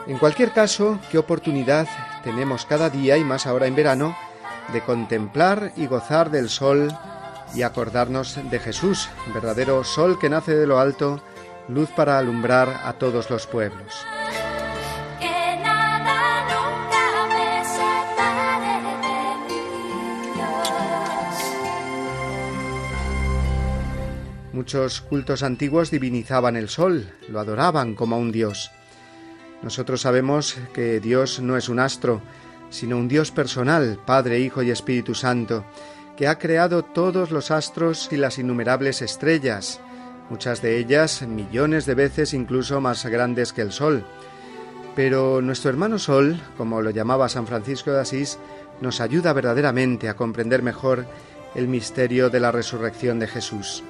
En 0.07 0.17
cualquier 0.17 0.51
caso, 0.51 0.99
qué 1.11 1.17
oportunidad 1.17 1.87
tenemos 2.23 2.65
cada 2.65 2.89
día 2.89 3.17
y 3.17 3.23
más 3.23 3.47
ahora 3.47 3.67
en 3.67 3.75
verano 3.75 4.15
de 4.73 4.81
contemplar 4.81 5.73
y 5.75 5.87
gozar 5.87 6.31
del 6.31 6.49
sol 6.49 6.91
y 7.53 7.63
acordarnos 7.63 8.39
de 8.49 8.59
Jesús, 8.59 9.09
verdadero 9.33 9.83
sol 9.83 10.17
que 10.19 10.29
nace 10.29 10.55
de 10.55 10.67
lo 10.67 10.79
alto, 10.79 11.21
luz 11.67 11.89
para 11.89 12.17
alumbrar 12.17 12.81
a 12.83 12.93
todos 12.93 13.29
los 13.29 13.47
pueblos. 13.47 14.05
Muchos 24.61 25.01
cultos 25.01 25.41
antiguos 25.41 25.89
divinizaban 25.89 26.55
el 26.55 26.69
sol, 26.69 27.09
lo 27.27 27.39
adoraban 27.39 27.95
como 27.95 28.15
a 28.15 28.19
un 28.19 28.31
dios. 28.31 28.69
Nosotros 29.63 30.01
sabemos 30.01 30.55
que 30.71 30.99
Dios 30.99 31.39
no 31.39 31.57
es 31.57 31.67
un 31.67 31.79
astro, 31.79 32.21
sino 32.69 32.99
un 32.99 33.07
Dios 33.07 33.31
personal, 33.31 33.97
Padre, 34.05 34.39
Hijo 34.39 34.61
y 34.61 34.69
Espíritu 34.69 35.15
Santo, 35.15 35.65
que 36.15 36.27
ha 36.27 36.37
creado 36.37 36.83
todos 36.83 37.31
los 37.31 37.49
astros 37.49 38.09
y 38.11 38.17
las 38.17 38.37
innumerables 38.37 39.01
estrellas, 39.01 39.79
muchas 40.29 40.61
de 40.61 40.77
ellas 40.77 41.23
millones 41.23 41.87
de 41.87 41.95
veces 41.95 42.31
incluso 42.35 42.79
más 42.81 43.03
grandes 43.07 43.53
que 43.53 43.63
el 43.63 43.71
Sol. 43.71 44.05
Pero 44.95 45.41
nuestro 45.41 45.71
hermano 45.71 45.97
Sol, 45.97 46.39
como 46.55 46.83
lo 46.83 46.91
llamaba 46.91 47.29
San 47.29 47.47
Francisco 47.47 47.89
de 47.89 48.01
Asís, 48.01 48.37
nos 48.79 49.01
ayuda 49.01 49.33
verdaderamente 49.33 50.07
a 50.07 50.15
comprender 50.15 50.61
mejor 50.61 51.07
el 51.55 51.67
misterio 51.67 52.29
de 52.29 52.39
la 52.39 52.51
resurrección 52.51 53.17
de 53.17 53.25
Jesús. 53.25 53.83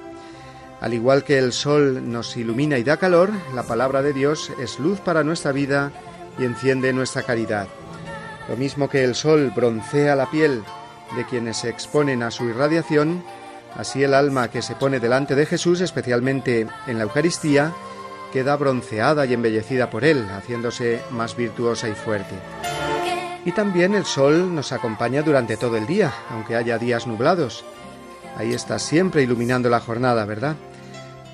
Al 0.82 0.94
igual 0.94 1.22
que 1.22 1.38
el 1.38 1.52
sol 1.52 2.10
nos 2.10 2.36
ilumina 2.36 2.76
y 2.76 2.82
da 2.82 2.96
calor, 2.96 3.30
la 3.54 3.62
palabra 3.62 4.02
de 4.02 4.12
Dios 4.12 4.50
es 4.58 4.80
luz 4.80 4.98
para 4.98 5.22
nuestra 5.22 5.52
vida 5.52 5.92
y 6.40 6.44
enciende 6.44 6.92
nuestra 6.92 7.22
caridad. 7.22 7.68
Lo 8.48 8.56
mismo 8.56 8.90
que 8.90 9.04
el 9.04 9.14
sol 9.14 9.52
broncea 9.54 10.16
la 10.16 10.28
piel 10.28 10.64
de 11.14 11.24
quienes 11.24 11.58
se 11.58 11.68
exponen 11.68 12.24
a 12.24 12.32
su 12.32 12.46
irradiación, 12.46 13.22
así 13.76 14.02
el 14.02 14.12
alma 14.12 14.50
que 14.50 14.60
se 14.60 14.74
pone 14.74 14.98
delante 14.98 15.36
de 15.36 15.46
Jesús, 15.46 15.80
especialmente 15.80 16.66
en 16.88 16.98
la 16.98 17.04
Eucaristía, 17.04 17.72
queda 18.32 18.56
bronceada 18.56 19.24
y 19.24 19.34
embellecida 19.34 19.88
por 19.88 20.04
él, 20.04 20.26
haciéndose 20.30 21.00
más 21.12 21.36
virtuosa 21.36 21.88
y 21.88 21.94
fuerte. 21.94 22.34
Y 23.44 23.52
también 23.52 23.94
el 23.94 24.04
sol 24.04 24.52
nos 24.52 24.72
acompaña 24.72 25.22
durante 25.22 25.56
todo 25.56 25.76
el 25.76 25.86
día, 25.86 26.12
aunque 26.28 26.56
haya 26.56 26.76
días 26.76 27.06
nublados. 27.06 27.64
Ahí 28.36 28.52
está 28.52 28.80
siempre 28.80 29.22
iluminando 29.22 29.70
la 29.70 29.78
jornada, 29.78 30.24
¿verdad? 30.24 30.56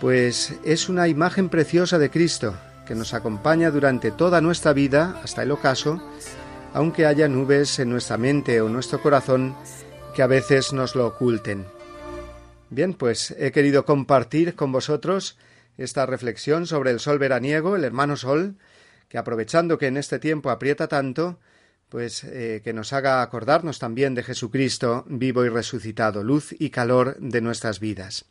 Pues 0.00 0.54
es 0.64 0.88
una 0.88 1.08
imagen 1.08 1.48
preciosa 1.48 1.98
de 1.98 2.10
Cristo 2.10 2.54
que 2.86 2.94
nos 2.94 3.14
acompaña 3.14 3.70
durante 3.70 4.10
toda 4.10 4.40
nuestra 4.40 4.72
vida 4.72 5.20
hasta 5.22 5.42
el 5.42 5.50
ocaso, 5.50 6.02
aunque 6.72 7.04
haya 7.04 7.28
nubes 7.28 7.78
en 7.78 7.90
nuestra 7.90 8.16
mente 8.16 8.60
o 8.60 8.68
nuestro 8.68 9.02
corazón 9.02 9.56
que 10.14 10.22
a 10.22 10.26
veces 10.26 10.72
nos 10.72 10.94
lo 10.94 11.06
oculten. 11.06 11.66
Bien, 12.70 12.94
pues 12.94 13.34
he 13.38 13.50
querido 13.50 13.84
compartir 13.84 14.54
con 14.54 14.72
vosotros 14.72 15.36
esta 15.76 16.06
reflexión 16.06 16.66
sobre 16.66 16.90
el 16.90 17.00
sol 17.00 17.18
veraniego, 17.18 17.76
el 17.76 17.84
hermano 17.84 18.16
sol, 18.16 18.56
que 19.08 19.18
aprovechando 19.18 19.78
que 19.78 19.86
en 19.86 19.96
este 19.96 20.18
tiempo 20.18 20.50
aprieta 20.50 20.88
tanto, 20.88 21.38
pues 21.88 22.24
eh, 22.24 22.60
que 22.62 22.72
nos 22.72 22.92
haga 22.92 23.22
acordarnos 23.22 23.78
también 23.78 24.14
de 24.14 24.22
Jesucristo 24.22 25.04
vivo 25.08 25.44
y 25.44 25.48
resucitado, 25.48 26.22
luz 26.22 26.54
y 26.58 26.70
calor 26.70 27.16
de 27.18 27.40
nuestras 27.40 27.80
vidas. 27.80 28.26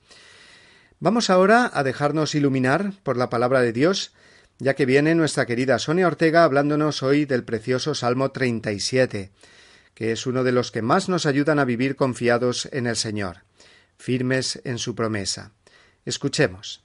Vamos 1.00 1.30
ahora 1.30 1.70
a 1.72 1.84
dejarnos 1.84 2.34
iluminar 2.34 2.92
por 3.04 3.18
la 3.18 3.30
palabra 3.30 3.62
de 3.62 3.72
Dios, 3.72 4.14
ya 4.58 4.74
que 4.74 4.88
viene 4.88 5.14
nuestra 5.14 5.46
querida 5.46 5.78
Sonia 5.78 6.08
Ortega 6.08 6.44
hablándonos 6.44 7.04
hoy 7.04 7.26
del 7.26 7.44
precioso 7.44 7.94
Salmo 7.94 8.32
37, 8.32 9.30
que 9.94 10.12
es 10.12 10.26
uno 10.26 10.44
de 10.44 10.52
los 10.52 10.72
que 10.72 10.82
más 10.82 11.08
nos 11.08 11.28
ayudan 11.28 11.60
a 11.60 11.66
vivir 11.66 11.96
confiados 11.96 12.68
en 12.72 12.88
el 12.88 12.96
Señor, 12.96 13.44
firmes 13.96 14.60
en 14.64 14.80
su 14.80 14.96
promesa. 14.96 15.52
Escuchemos. 16.04 16.84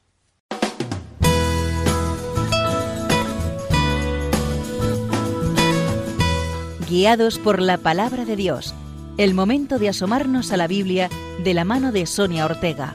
Guiados 6.86 7.38
por 7.38 7.62
la 7.62 7.78
palabra 7.78 8.26
de 8.26 8.36
Dios, 8.36 8.74
el 9.16 9.32
momento 9.32 9.78
de 9.78 9.88
asomarnos 9.88 10.52
a 10.52 10.58
la 10.58 10.66
Biblia 10.66 11.08
de 11.42 11.54
la 11.54 11.64
mano 11.64 11.92
de 11.92 12.04
Sonia 12.04 12.44
Ortega. 12.44 12.94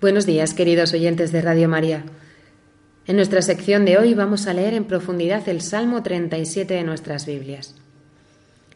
Buenos 0.00 0.26
días, 0.26 0.54
queridos 0.54 0.92
oyentes 0.92 1.32
de 1.32 1.42
Radio 1.42 1.68
María. 1.68 2.04
En 3.08 3.16
nuestra 3.16 3.42
sección 3.42 3.84
de 3.84 3.98
hoy 3.98 4.14
vamos 4.14 4.46
a 4.46 4.54
leer 4.54 4.74
en 4.74 4.84
profundidad 4.84 5.48
el 5.48 5.60
Salmo 5.60 6.04
37 6.04 6.72
de 6.72 6.84
nuestras 6.84 7.26
Biblias. 7.26 7.74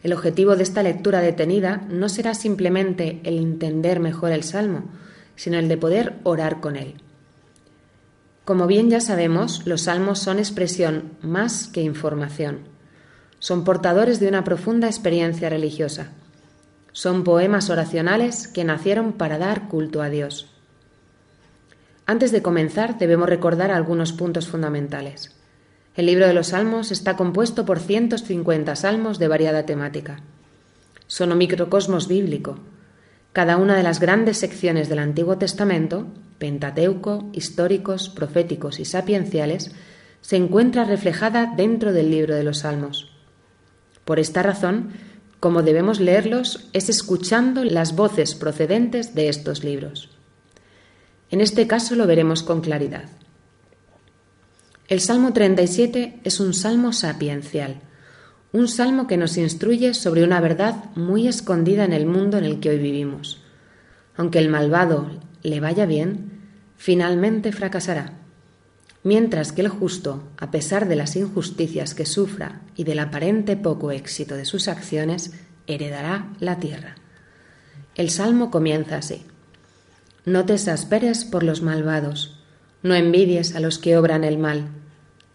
El 0.02 0.14
objetivo 0.14 0.56
de 0.56 0.64
esta 0.64 0.82
lectura 0.82 1.20
detenida 1.20 1.86
no 1.88 2.08
será 2.08 2.34
simplemente 2.34 3.20
el 3.22 3.38
entender 3.38 4.00
mejor 4.00 4.32
el 4.32 4.42
Salmo, 4.42 4.86
sino 5.36 5.60
el 5.60 5.68
de 5.68 5.76
poder 5.76 6.14
orar 6.24 6.58
con 6.58 6.74
él. 6.74 6.94
Como 8.44 8.66
bien 8.66 8.90
ya 8.90 9.00
sabemos, 9.00 9.64
los 9.64 9.82
salmos 9.82 10.18
son 10.18 10.40
expresión 10.40 11.12
más 11.22 11.68
que 11.68 11.82
información. 11.82 12.62
Son 13.38 13.62
portadores 13.62 14.18
de 14.18 14.26
una 14.26 14.42
profunda 14.42 14.88
experiencia 14.88 15.48
religiosa. 15.48 16.10
Son 16.90 17.22
poemas 17.22 17.70
oracionales 17.70 18.48
que 18.48 18.64
nacieron 18.64 19.12
para 19.12 19.38
dar 19.38 19.68
culto 19.68 20.02
a 20.02 20.08
Dios. 20.08 20.51
Antes 22.06 22.32
de 22.32 22.42
comenzar, 22.42 22.98
debemos 22.98 23.28
recordar 23.28 23.70
algunos 23.70 24.12
puntos 24.12 24.48
fundamentales. 24.48 25.36
El 25.94 26.06
libro 26.06 26.26
de 26.26 26.32
los 26.32 26.48
Salmos 26.48 26.90
está 26.90 27.16
compuesto 27.16 27.64
por 27.64 27.78
150 27.78 28.74
salmos 28.76 29.18
de 29.18 29.28
variada 29.28 29.66
temática. 29.66 30.20
Son 31.06 31.30
un 31.30 31.38
microcosmos 31.38 32.08
bíblico. 32.08 32.58
Cada 33.32 33.56
una 33.56 33.76
de 33.76 33.82
las 33.82 34.00
grandes 34.00 34.38
secciones 34.38 34.88
del 34.88 34.98
Antiguo 34.98 35.38
Testamento, 35.38 36.06
Pentateuco, 36.38 37.28
históricos, 37.32 38.08
proféticos 38.08 38.80
y 38.80 38.84
sapienciales, 38.84 39.72
se 40.22 40.36
encuentra 40.36 40.84
reflejada 40.84 41.52
dentro 41.56 41.92
del 41.92 42.10
libro 42.10 42.34
de 42.34 42.44
los 42.44 42.60
Salmos. 42.60 43.12
Por 44.04 44.18
esta 44.18 44.42
razón, 44.42 44.92
como 45.40 45.62
debemos 45.62 46.00
leerlos 46.00 46.68
es 46.72 46.88
escuchando 46.88 47.64
las 47.64 47.94
voces 47.94 48.34
procedentes 48.34 49.14
de 49.14 49.28
estos 49.28 49.64
libros. 49.64 50.11
En 51.32 51.40
este 51.40 51.66
caso 51.66 51.94
lo 51.94 52.06
veremos 52.06 52.42
con 52.42 52.60
claridad. 52.60 53.04
El 54.86 55.00
Salmo 55.00 55.32
37 55.32 56.20
es 56.24 56.40
un 56.40 56.52
salmo 56.52 56.92
sapiencial, 56.92 57.80
Un 58.52 58.68
salmo 58.68 59.06
que 59.06 59.16
nos 59.16 59.38
instruye 59.38 59.94
sobre 59.94 60.24
una 60.24 60.38
verdad 60.38 60.94
muy 60.94 61.26
escondida 61.26 61.86
en 61.86 61.94
el 61.94 62.04
mundo 62.04 62.36
en 62.36 62.44
el 62.44 62.60
que 62.60 62.68
hoy 62.68 62.76
vivimos. 62.76 63.40
Aunque 64.14 64.40
el 64.40 64.50
malvado 64.50 65.10
le 65.42 65.58
vaya 65.58 65.86
bien, 65.86 66.42
finalmente 66.76 67.50
fracasará, 67.50 68.12
mientras 69.02 69.52
que 69.52 69.62
el 69.62 69.68
justo, 69.68 70.22
a 70.36 70.50
pesar 70.50 70.86
de 70.86 70.96
las 70.96 71.16
injusticias 71.16 71.94
que 71.94 72.04
sufra 72.04 72.60
y 72.76 72.84
del 72.84 72.98
aparente 72.98 73.56
poco 73.56 73.90
éxito 73.90 74.34
de 74.34 74.44
sus 74.44 74.68
acciones, 74.68 75.32
heredará 75.66 76.28
la 76.38 76.58
tierra. 76.58 76.96
El 77.94 78.10
salmo 78.10 78.50
comienza 78.50 78.98
así. 78.98 79.24
No 80.24 80.44
te 80.46 80.54
exasperes 80.54 81.24
por 81.24 81.42
los 81.42 81.62
malvados, 81.62 82.38
no 82.82 82.94
envidies 82.94 83.56
a 83.56 83.60
los 83.60 83.78
que 83.78 83.96
obran 83.96 84.22
el 84.22 84.38
mal. 84.38 84.68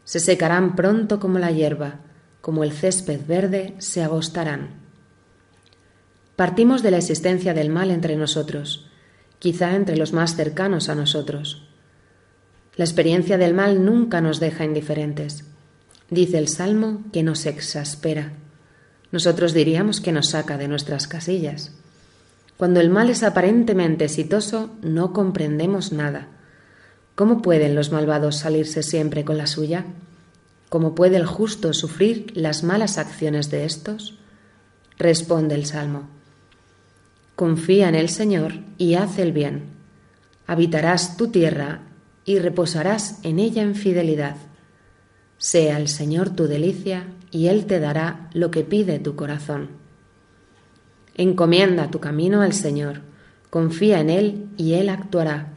Se 0.06 0.20
secarán 0.20 0.76
pronto 0.76 1.20
como 1.20 1.40
la 1.40 1.52
hierba, 1.52 2.00
como 2.40 2.64
el 2.64 2.72
césped 2.72 3.20
verde 3.28 3.76
se 3.80 4.02
agostarán. 4.02 4.70
Partimos 6.38 6.84
de 6.84 6.92
la 6.92 6.98
existencia 6.98 7.54
del 7.54 7.70
mal 7.70 7.92
entre 7.92 8.16
nosotros, 8.16 8.88
quizá 9.40 9.76
entre 9.76 9.98
los 9.98 10.14
más 10.14 10.36
cercanos 10.36 10.88
a 10.88 10.96
nosotros. 10.96 11.68
La 12.76 12.86
experiencia 12.86 13.38
del 13.38 13.54
mal 13.54 13.84
nunca 13.84 14.22
nos 14.22 14.40
deja 14.40 14.64
indiferentes. 14.64 15.44
Dice 16.10 16.38
el 16.38 16.48
Salmo 16.48 17.04
que 17.12 17.24
nos 17.24 17.46
exaspera. 17.46 18.34
Nosotros 19.12 19.54
diríamos 19.54 20.00
que 20.00 20.12
nos 20.12 20.30
saca 20.30 20.58
de 20.58 20.68
nuestras 20.68 21.08
casillas. 21.08 21.74
Cuando 22.58 22.80
el 22.80 22.90
mal 22.90 23.10
es 23.12 23.22
aparentemente 23.22 24.06
exitoso, 24.06 24.72
no 24.82 25.14
comprendemos 25.14 25.92
nada. 25.92 26.28
¿Cómo 27.14 27.42
pueden 27.42 27.76
los 27.76 27.92
malvados 27.92 28.38
salirse 28.38 28.82
siempre 28.82 29.24
con 29.24 29.38
la 29.38 29.48
suya? 29.48 29.86
¿Cómo 30.70 30.96
puede 30.96 31.18
el 31.18 31.26
justo 31.26 31.72
sufrir 31.74 32.32
las 32.36 32.64
malas 32.64 32.98
acciones 32.98 33.52
de 33.52 33.66
estos? 33.66 34.18
Responde 34.98 35.56
el 35.56 35.66
Salmo. 35.66 36.10
Confía 37.36 37.90
en 37.90 37.96
el 37.96 38.10
Señor 38.10 38.54
y 38.80 38.96
haz 38.96 39.20
el 39.20 39.32
bien. 39.32 39.66
Habitarás 40.48 41.16
tu 41.16 41.28
tierra 41.28 41.82
y 42.26 42.40
reposarás 42.40 43.20
en 43.24 43.38
ella 43.38 43.62
en 43.62 43.76
fidelidad. 43.76 44.36
Sea 45.38 45.78
el 45.78 45.88
Señor 45.88 46.32
tu 46.32 46.48
delicia 46.48 47.06
y 47.30 47.48
Él 47.48 47.68
te 47.68 47.80
dará 47.80 48.30
lo 48.34 48.50
que 48.50 48.64
pide 48.64 48.98
tu 48.98 49.16
corazón. 49.16 49.70
Encomienda 51.20 51.90
tu 51.90 52.00
camino 52.00 52.44
al 52.44 52.54
Señor, 52.54 53.02
confía 53.50 54.00
en 54.02 54.12
Él 54.12 54.50
y 54.56 54.74
Él 54.74 54.88
actuará. 54.88 55.54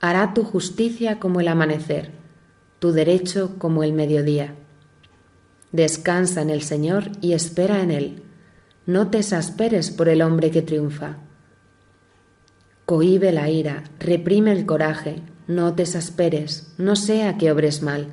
Hará 0.00 0.34
tu 0.34 0.42
justicia 0.42 1.20
como 1.20 1.40
el 1.40 1.46
amanecer, 1.46 2.10
tu 2.80 2.90
derecho 2.90 3.54
como 3.58 3.84
el 3.84 3.92
mediodía. 3.92 4.56
Descansa 5.70 6.42
en 6.42 6.50
el 6.50 6.62
Señor 6.62 7.12
y 7.20 7.34
espera 7.34 7.82
en 7.82 7.92
Él. 7.92 8.24
No 8.84 9.10
te 9.10 9.18
exasperes 9.18 9.92
por 9.92 10.08
el 10.08 10.20
hombre 10.22 10.50
que 10.50 10.62
triunfa. 10.62 11.18
Cohibe 12.84 13.30
la 13.30 13.48
ira, 13.50 13.84
reprime 14.00 14.50
el 14.50 14.66
coraje, 14.66 15.22
no 15.46 15.74
te 15.74 15.84
exasperes, 15.84 16.74
no 16.78 16.96
sea 16.96 17.38
que 17.38 17.52
obres 17.52 17.80
mal, 17.80 18.08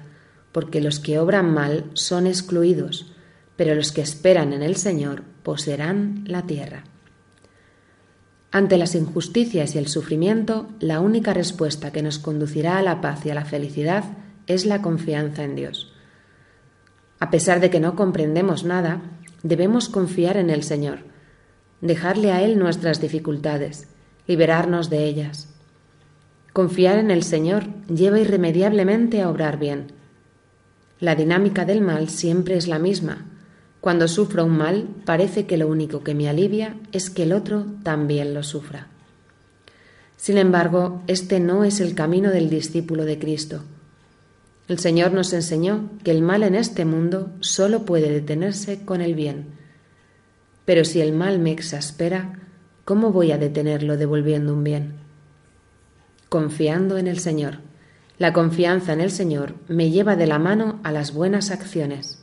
porque 0.52 0.80
los 0.80 1.00
que 1.00 1.18
obran 1.18 1.52
mal 1.52 1.90
son 1.94 2.28
excluidos, 2.28 3.14
pero 3.56 3.74
los 3.74 3.92
que 3.92 4.02
esperan 4.02 4.54
en 4.54 4.62
el 4.62 4.76
Señor 4.76 5.31
poseerán 5.44 6.24
la 6.26 6.44
tierra. 6.44 6.84
Ante 8.52 8.78
las 8.78 8.96
injusticias 8.96 9.76
y 9.76 9.78
el 9.78 9.88
sufrimiento, 9.88 10.68
la 10.80 11.00
única 11.00 11.34
respuesta 11.34 11.92
que 11.92 12.02
nos 12.02 12.20
conducirá 12.20 12.78
a 12.78 12.82
la 12.82 13.00
paz 13.00 13.26
y 13.26 13.30
a 13.30 13.36
la 13.36 13.46
felicidad 13.46 14.04
es 14.48 14.66
la 14.66 14.82
confianza 14.82 15.44
en 15.44 15.56
Dios. 15.56 15.94
A 17.20 17.30
pesar 17.30 17.62
de 17.62 17.70
que 17.70 17.80
no 17.80 17.96
comprendemos 17.96 18.66
nada, 18.66 19.02
debemos 19.44 19.88
confiar 19.88 20.36
en 20.36 20.50
el 20.50 20.64
Señor, 20.64 21.00
dejarle 21.80 22.32
a 22.32 22.42
Él 22.42 22.60
nuestras 22.60 23.00
dificultades, 23.00 23.88
liberarnos 24.28 24.90
de 24.90 25.06
ellas. 25.06 25.48
Confiar 26.52 27.00
en 27.00 27.10
el 27.10 27.24
Señor 27.24 27.68
lleva 27.88 28.20
irremediablemente 28.20 29.22
a 29.22 29.30
obrar 29.30 29.60
bien. 29.60 29.94
La 31.00 31.16
dinámica 31.16 31.64
del 31.64 31.80
mal 31.80 32.10
siempre 32.10 32.58
es 32.58 32.68
la 32.68 32.80
misma, 32.80 33.31
cuando 33.82 34.08
sufro 34.08 34.46
un 34.46 34.58
mal, 34.58 34.88
parece 35.06 35.48
que 35.48 35.58
lo 35.58 35.68
único 35.68 36.04
que 36.04 36.14
me 36.14 36.30
alivia 36.30 36.76
es 36.92 37.10
que 37.10 37.24
el 37.24 37.34
otro 37.34 37.66
también 37.82 38.36
lo 38.36 38.44
sufra. 38.44 38.88
Sin 40.18 40.38
embargo, 40.38 41.02
este 41.08 41.40
no 41.40 41.64
es 41.64 41.80
el 41.80 41.96
camino 41.96 42.30
del 42.30 42.48
discípulo 42.48 43.06
de 43.06 43.18
Cristo. 43.18 43.64
El 44.68 44.78
Señor 44.78 45.14
nos 45.14 45.34
enseñó 45.34 45.90
que 46.04 46.12
el 46.12 46.22
mal 46.22 46.44
en 46.44 46.54
este 46.54 46.86
mundo 46.86 47.32
solo 47.40 47.84
puede 47.84 48.12
detenerse 48.12 48.86
con 48.86 49.02
el 49.02 49.16
bien. 49.16 49.48
Pero 50.64 50.86
si 50.86 51.02
el 51.02 51.12
mal 51.12 51.40
me 51.40 51.52
exaspera, 51.52 52.40
¿cómo 52.86 53.12
voy 53.12 53.32
a 53.32 53.40
detenerlo 53.40 53.98
devolviendo 53.98 54.54
un 54.54 54.64
bien? 54.64 54.94
Confiando 56.30 57.00
en 57.00 57.08
el 57.08 57.18
Señor. 57.18 57.58
La 58.20 58.32
confianza 58.32 58.94
en 58.94 59.02
el 59.02 59.10
Señor 59.10 59.56
me 59.68 59.90
lleva 59.90 60.16
de 60.16 60.28
la 60.28 60.38
mano 60.38 60.80
a 60.84 60.92
las 60.92 61.16
buenas 61.16 61.50
acciones. 61.50 62.21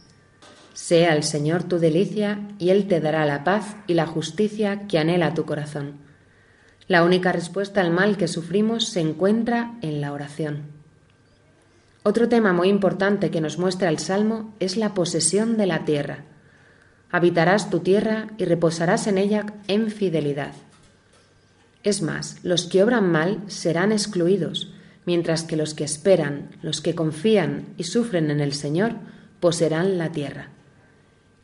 Sea 0.79 1.13
el 1.17 1.25
Señor 1.25 1.65
tu 1.65 1.81
delicia 1.81 2.39
y 2.61 2.71
Él 2.71 2.87
te 2.87 3.01
dará 3.01 3.27
la 3.27 3.43
paz 3.43 3.75
y 3.89 3.95
la 3.95 4.07
justicia 4.07 4.87
que 4.87 5.01
anhela 5.01 5.35
tu 5.35 5.45
corazón. 5.45 5.95
La 6.87 7.03
única 7.03 7.33
respuesta 7.33 7.81
al 7.81 7.91
mal 7.91 8.17
que 8.17 8.29
sufrimos 8.29 8.89
se 8.89 9.01
encuentra 9.01 9.75
en 9.83 10.01
la 10.01 10.13
oración. 10.13 10.63
Otro 12.05 12.29
tema 12.29 12.53
muy 12.53 12.69
importante 12.69 13.33
que 13.33 13.41
nos 13.41 13.59
muestra 13.59 13.89
el 13.89 13.99
Salmo 13.99 14.55
es 14.61 14.77
la 14.77 14.95
posesión 14.95 15.57
de 15.57 15.67
la 15.67 15.85
tierra. 15.85 16.25
Habitarás 17.11 17.71
tu 17.71 17.81
tierra 17.81 18.29
y 18.39 18.45
reposarás 18.45 19.09
en 19.09 19.19
ella 19.19 19.47
en 19.67 19.91
fidelidad. 19.91 20.53
Es 21.83 22.03
más, 22.03 22.37
los 22.45 22.67
que 22.67 22.85
obran 22.85 23.11
mal 23.11 23.43
serán 23.49 23.91
excluidos, 23.91 24.73
mientras 25.07 25.43
que 25.43 25.57
los 25.57 25.75
que 25.75 25.85
esperan, 25.85 26.51
los 26.63 26.81
que 26.81 26.95
confían 26.95 27.67
y 27.77 27.83
sufren 27.83 28.31
en 28.31 28.41
el 28.41 28.53
Señor, 28.55 28.95
poseerán 29.41 29.99
la 29.99 30.13
tierra. 30.13 30.51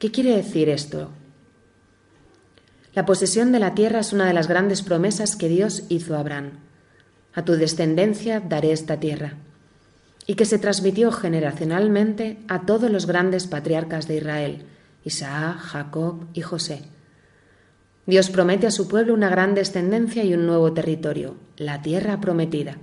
¿Qué 0.05 0.11
quiere 0.11 0.37
decir 0.37 0.69
esto? 0.69 1.09
La 2.93 3.07
posesión 3.07 3.53
de 3.53 3.59
la 3.59 3.75
tierra 3.75 4.01
es 4.01 4.13
una 4.13 4.27
de 4.27 4.35
las 4.35 4.49
grandes 4.49 4.83
promesas 4.83 5.35
que 5.35 5.49
Dios 5.49 5.85
hizo 5.89 6.15
a 6.15 6.21
Abraham. 6.21 6.59
A 7.33 7.47
tu 7.47 7.53
descendencia 7.55 8.41
daré 8.41 8.73
esta 8.73 9.01
tierra. 9.01 9.39
Y 10.27 10.35
que 10.35 10.45
se 10.45 10.59
transmitió 10.59 11.11
generacionalmente 11.11 12.37
a 12.49 12.67
todos 12.67 12.91
los 12.91 13.07
grandes 13.07 13.47
patriarcas 13.47 14.07
de 14.07 14.17
Israel, 14.17 14.67
Isaac, 15.05 15.57
Jacob 15.61 16.27
y 16.35 16.43
José. 16.43 16.83
Dios 18.05 18.29
promete 18.29 18.67
a 18.67 18.73
su 18.73 18.89
pueblo 18.89 19.15
una 19.15 19.31
gran 19.31 19.55
descendencia 19.55 20.23
y 20.23 20.35
un 20.35 20.45
nuevo 20.45 20.75
territorio, 20.75 21.37
la 21.57 21.81
tierra 21.81 22.21
prometida. 22.21 22.77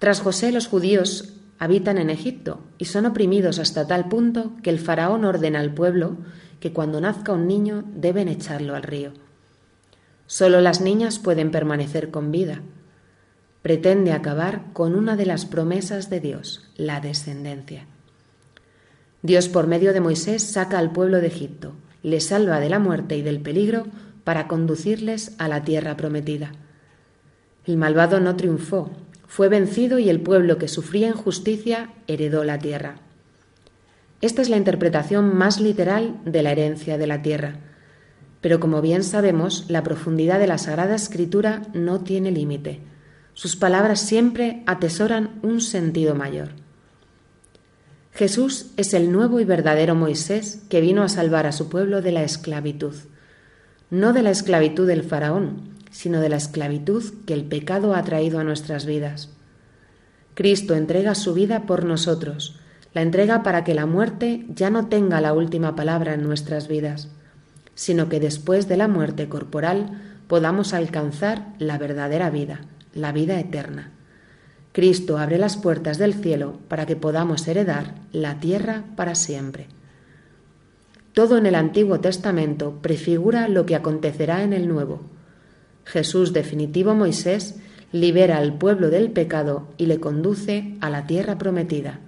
Tras 0.00 0.22
José 0.22 0.50
los 0.50 0.66
judíos 0.66 1.34
habitan 1.58 1.98
en 1.98 2.10
Egipto 2.10 2.60
y 2.78 2.86
son 2.86 3.06
oprimidos 3.06 3.58
hasta 3.58 3.86
tal 3.86 4.08
punto 4.08 4.52
que 4.62 4.70
el 4.70 4.78
faraón 4.78 5.24
ordena 5.24 5.60
al 5.60 5.74
pueblo 5.74 6.16
que 6.60 6.72
cuando 6.72 7.00
nazca 7.00 7.32
un 7.32 7.46
niño 7.46 7.84
deben 7.94 8.28
echarlo 8.28 8.74
al 8.74 8.82
río. 8.82 9.12
Solo 10.26 10.60
las 10.60 10.80
niñas 10.80 11.18
pueden 11.18 11.50
permanecer 11.50 12.10
con 12.10 12.30
vida. 12.30 12.60
Pretende 13.62 14.12
acabar 14.12 14.72
con 14.72 14.94
una 14.94 15.16
de 15.16 15.26
las 15.26 15.46
promesas 15.46 16.10
de 16.10 16.20
Dios, 16.20 16.70
la 16.76 17.00
descendencia. 17.00 17.86
Dios 19.22 19.48
por 19.48 19.66
medio 19.66 19.92
de 19.92 20.00
Moisés 20.00 20.42
saca 20.42 20.78
al 20.78 20.92
pueblo 20.92 21.20
de 21.20 21.26
Egipto, 21.26 21.74
le 22.02 22.20
salva 22.20 22.60
de 22.60 22.68
la 22.68 22.78
muerte 22.78 23.16
y 23.16 23.22
del 23.22 23.40
peligro 23.40 23.86
para 24.22 24.46
conducirles 24.46 25.34
a 25.38 25.48
la 25.48 25.64
tierra 25.64 25.96
prometida. 25.96 26.52
El 27.66 27.76
malvado 27.76 28.20
no 28.20 28.36
triunfó, 28.36 28.90
fue 29.28 29.48
vencido 29.48 29.98
y 30.00 30.08
el 30.08 30.20
pueblo 30.20 30.58
que 30.58 30.66
sufría 30.66 31.08
injusticia 31.08 31.90
heredó 32.08 32.42
la 32.42 32.58
tierra. 32.58 32.96
Esta 34.20 34.42
es 34.42 34.48
la 34.48 34.56
interpretación 34.56 35.36
más 35.36 35.60
literal 35.60 36.18
de 36.24 36.42
la 36.42 36.50
herencia 36.50 36.98
de 36.98 37.06
la 37.06 37.22
tierra. 37.22 37.60
Pero 38.40 38.58
como 38.58 38.80
bien 38.80 39.04
sabemos, 39.04 39.66
la 39.68 39.84
profundidad 39.84 40.40
de 40.40 40.46
la 40.46 40.58
Sagrada 40.58 40.96
Escritura 40.96 41.62
no 41.74 42.00
tiene 42.00 42.32
límite. 42.32 42.80
Sus 43.34 43.54
palabras 43.54 44.00
siempre 44.00 44.62
atesoran 44.66 45.38
un 45.42 45.60
sentido 45.60 46.14
mayor. 46.14 46.48
Jesús 48.12 48.72
es 48.76 48.94
el 48.94 49.12
nuevo 49.12 49.38
y 49.38 49.44
verdadero 49.44 49.94
Moisés 49.94 50.64
que 50.68 50.80
vino 50.80 51.04
a 51.04 51.08
salvar 51.08 51.46
a 51.46 51.52
su 51.52 51.68
pueblo 51.68 52.02
de 52.02 52.10
la 52.10 52.24
esclavitud, 52.24 52.94
no 53.90 54.12
de 54.12 54.22
la 54.22 54.30
esclavitud 54.30 54.88
del 54.88 55.04
faraón, 55.04 55.77
sino 55.90 56.20
de 56.20 56.28
la 56.28 56.36
esclavitud 56.36 57.02
que 57.26 57.34
el 57.34 57.44
pecado 57.44 57.94
ha 57.94 58.02
traído 58.04 58.38
a 58.38 58.44
nuestras 58.44 58.86
vidas. 58.86 59.30
Cristo 60.34 60.74
entrega 60.74 61.14
su 61.14 61.34
vida 61.34 61.66
por 61.66 61.84
nosotros, 61.84 62.60
la 62.94 63.02
entrega 63.02 63.42
para 63.42 63.64
que 63.64 63.74
la 63.74 63.86
muerte 63.86 64.46
ya 64.48 64.70
no 64.70 64.86
tenga 64.86 65.20
la 65.20 65.32
última 65.32 65.74
palabra 65.76 66.14
en 66.14 66.22
nuestras 66.22 66.68
vidas, 66.68 67.08
sino 67.74 68.08
que 68.08 68.20
después 68.20 68.68
de 68.68 68.76
la 68.76 68.88
muerte 68.88 69.28
corporal 69.28 70.18
podamos 70.26 70.74
alcanzar 70.74 71.54
la 71.58 71.78
verdadera 71.78 72.30
vida, 72.30 72.60
la 72.94 73.12
vida 73.12 73.40
eterna. 73.40 73.92
Cristo 74.72 75.18
abre 75.18 75.38
las 75.38 75.56
puertas 75.56 75.98
del 75.98 76.14
cielo 76.14 76.58
para 76.68 76.86
que 76.86 76.96
podamos 76.96 77.48
heredar 77.48 77.94
la 78.12 78.38
tierra 78.38 78.84
para 78.96 79.14
siempre. 79.14 79.66
Todo 81.14 81.36
en 81.36 81.46
el 81.46 81.56
Antiguo 81.56 81.98
Testamento 81.98 82.78
prefigura 82.80 83.48
lo 83.48 83.66
que 83.66 83.74
acontecerá 83.74 84.44
en 84.44 84.52
el 84.52 84.68
Nuevo. 84.68 85.00
Jesús, 85.88 86.34
definitivo 86.34 86.94
Moisés, 86.94 87.56
libera 87.92 88.36
al 88.36 88.58
pueblo 88.58 88.90
del 88.90 89.10
pecado 89.10 89.68
y 89.78 89.86
le 89.86 89.98
conduce 89.98 90.76
a 90.82 90.90
la 90.90 91.06
tierra 91.06 91.38
prometida, 91.38 92.00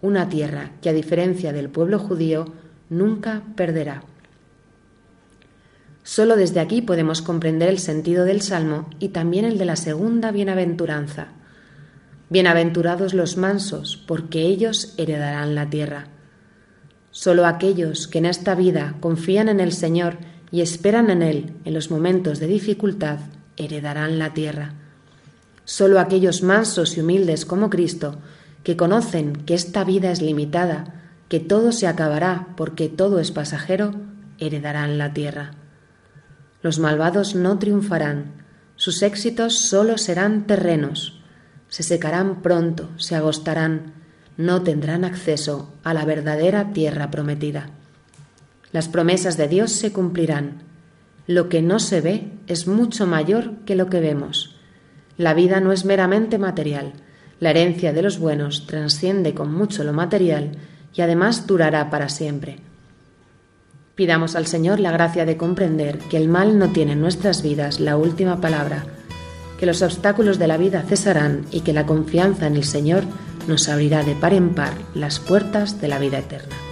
una 0.00 0.28
tierra 0.28 0.72
que 0.82 0.88
a 0.88 0.92
diferencia 0.92 1.52
del 1.52 1.68
pueblo 1.68 2.00
judío 2.00 2.52
nunca 2.90 3.44
perderá. 3.54 4.02
Solo 6.02 6.34
desde 6.34 6.58
aquí 6.58 6.82
podemos 6.82 7.22
comprender 7.22 7.68
el 7.68 7.78
sentido 7.78 8.24
del 8.24 8.42
Salmo 8.42 8.90
y 8.98 9.10
también 9.10 9.44
el 9.44 9.56
de 9.56 9.66
la 9.66 9.76
segunda 9.76 10.32
bienaventuranza. 10.32 11.28
Bienaventurados 12.28 13.14
los 13.14 13.36
mansos, 13.36 14.02
porque 14.08 14.40
ellos 14.40 14.94
heredarán 14.96 15.54
la 15.54 15.70
tierra. 15.70 16.08
Solo 17.12 17.46
aquellos 17.46 18.08
que 18.08 18.18
en 18.18 18.26
esta 18.26 18.56
vida 18.56 18.96
confían 18.98 19.48
en 19.48 19.60
el 19.60 19.70
Señor 19.70 20.16
y 20.52 20.60
esperan 20.60 21.10
en 21.10 21.22
Él 21.22 21.54
en 21.64 21.74
los 21.74 21.90
momentos 21.90 22.38
de 22.38 22.46
dificultad 22.46 23.18
heredarán 23.56 24.18
la 24.18 24.34
tierra. 24.34 24.74
Solo 25.64 25.98
aquellos 25.98 26.42
mansos 26.42 26.96
y 26.96 27.00
humildes 27.00 27.46
como 27.46 27.70
Cristo, 27.70 28.18
que 28.62 28.76
conocen 28.76 29.32
que 29.32 29.54
esta 29.54 29.82
vida 29.82 30.12
es 30.12 30.20
limitada, 30.20 31.02
que 31.28 31.40
todo 31.40 31.72
se 31.72 31.86
acabará 31.86 32.48
porque 32.56 32.88
todo 32.88 33.18
es 33.18 33.32
pasajero, 33.32 33.94
heredarán 34.38 34.98
la 34.98 35.14
tierra. 35.14 35.52
Los 36.60 36.78
malvados 36.78 37.34
no 37.34 37.58
triunfarán, 37.58 38.32
sus 38.76 39.02
éxitos 39.02 39.58
solo 39.58 39.96
serán 39.96 40.46
terrenos, 40.46 41.20
se 41.68 41.82
secarán 41.82 42.42
pronto, 42.42 42.90
se 42.98 43.16
agostarán, 43.16 43.94
no 44.36 44.62
tendrán 44.62 45.04
acceso 45.04 45.72
a 45.82 45.94
la 45.94 46.04
verdadera 46.04 46.72
tierra 46.72 47.10
prometida. 47.10 47.70
Las 48.72 48.88
promesas 48.88 49.36
de 49.36 49.48
Dios 49.48 49.70
se 49.72 49.92
cumplirán. 49.92 50.62
Lo 51.26 51.48
que 51.48 51.60
no 51.60 51.78
se 51.78 52.00
ve 52.00 52.30
es 52.46 52.66
mucho 52.66 53.06
mayor 53.06 53.52
que 53.66 53.76
lo 53.76 53.88
que 53.88 54.00
vemos. 54.00 54.56
La 55.18 55.34
vida 55.34 55.60
no 55.60 55.72
es 55.72 55.84
meramente 55.84 56.38
material. 56.38 56.94
La 57.38 57.50
herencia 57.50 57.92
de 57.92 58.02
los 58.02 58.18
buenos 58.18 58.66
trasciende 58.66 59.34
con 59.34 59.52
mucho 59.52 59.84
lo 59.84 59.92
material 59.92 60.52
y 60.94 61.02
además 61.02 61.46
durará 61.46 61.90
para 61.90 62.08
siempre. 62.08 62.56
Pidamos 63.94 64.36
al 64.36 64.46
Señor 64.46 64.80
la 64.80 64.90
gracia 64.90 65.26
de 65.26 65.36
comprender 65.36 65.98
que 65.98 66.16
el 66.16 66.28
mal 66.28 66.58
no 66.58 66.70
tiene 66.70 66.92
en 66.92 67.00
nuestras 67.00 67.42
vidas 67.42 67.78
la 67.78 67.98
última 67.98 68.40
palabra, 68.40 68.86
que 69.58 69.66
los 69.66 69.82
obstáculos 69.82 70.38
de 70.38 70.48
la 70.48 70.56
vida 70.56 70.82
cesarán 70.82 71.44
y 71.50 71.60
que 71.60 71.74
la 71.74 71.84
confianza 71.84 72.46
en 72.46 72.56
el 72.56 72.64
Señor 72.64 73.04
nos 73.46 73.68
abrirá 73.68 74.02
de 74.02 74.14
par 74.14 74.32
en 74.32 74.54
par 74.54 74.72
las 74.94 75.20
puertas 75.20 75.80
de 75.80 75.88
la 75.88 75.98
vida 75.98 76.18
eterna. 76.18 76.71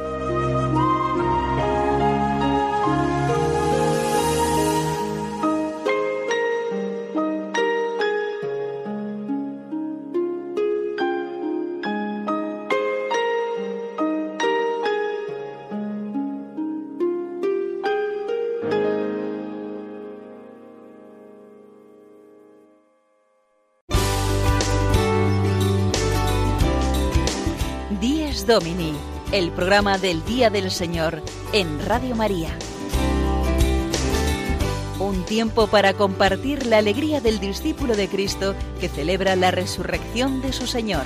El 29.31 29.51
programa 29.51 29.97
del 29.97 30.25
Día 30.25 30.49
del 30.49 30.71
Señor 30.71 31.21
en 31.53 31.85
Radio 31.85 32.15
María. 32.15 32.49
Un 34.99 35.23
tiempo 35.25 35.67
para 35.67 35.93
compartir 35.93 36.65
la 36.65 36.79
alegría 36.79 37.21
del 37.21 37.39
discípulo 37.39 37.95
de 37.95 38.09
Cristo 38.09 38.55
que 38.81 38.89
celebra 38.89 39.35
la 39.35 39.51
resurrección 39.51 40.41
de 40.41 40.51
su 40.53 40.67
Señor. 40.67 41.05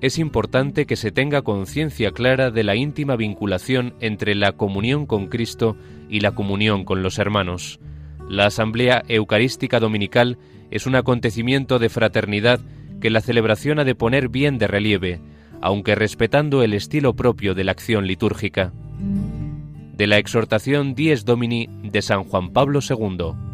es 0.00 0.18
importante 0.18 0.84
que 0.84 0.96
se 0.96 1.12
tenga 1.12 1.42
conciencia 1.42 2.10
clara 2.10 2.50
de 2.50 2.64
la 2.64 2.74
íntima 2.74 3.14
vinculación 3.14 3.94
entre 4.00 4.34
la 4.34 4.50
comunión 4.50 5.06
con 5.06 5.28
Cristo 5.28 5.76
y 6.08 6.18
la 6.18 6.32
comunión 6.32 6.84
con 6.84 7.04
los 7.04 7.20
hermanos. 7.20 7.78
La 8.28 8.46
Asamblea 8.46 9.02
Eucarística 9.08 9.80
Dominical 9.80 10.38
es 10.70 10.86
un 10.86 10.94
acontecimiento 10.94 11.78
de 11.78 11.88
fraternidad 11.88 12.60
que 13.00 13.10
la 13.10 13.20
celebración 13.20 13.78
ha 13.78 13.84
de 13.84 13.94
poner 13.94 14.28
bien 14.28 14.58
de 14.58 14.68
relieve, 14.68 15.20
aunque 15.60 15.94
respetando 15.94 16.62
el 16.62 16.72
estilo 16.72 17.14
propio 17.14 17.54
de 17.54 17.64
la 17.64 17.72
acción 17.72 18.06
litúrgica. 18.06 18.72
De 18.98 20.06
la 20.06 20.18
exhortación 20.18 20.94
Dies 20.94 21.24
Domini 21.24 21.68
de 21.82 22.00
San 22.02 22.24
Juan 22.24 22.52
Pablo 22.52 22.80
II. 22.80 23.51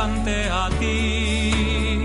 A 0.00 0.70
ti 0.78 2.04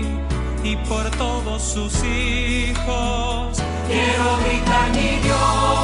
y 0.64 0.76
por 0.88 1.08
todos 1.12 1.62
sus 1.62 2.02
hijos. 2.02 3.62
Quiero 3.86 4.36
gritar 4.44 4.90
mi 4.90 5.22
Dios, 5.22 5.83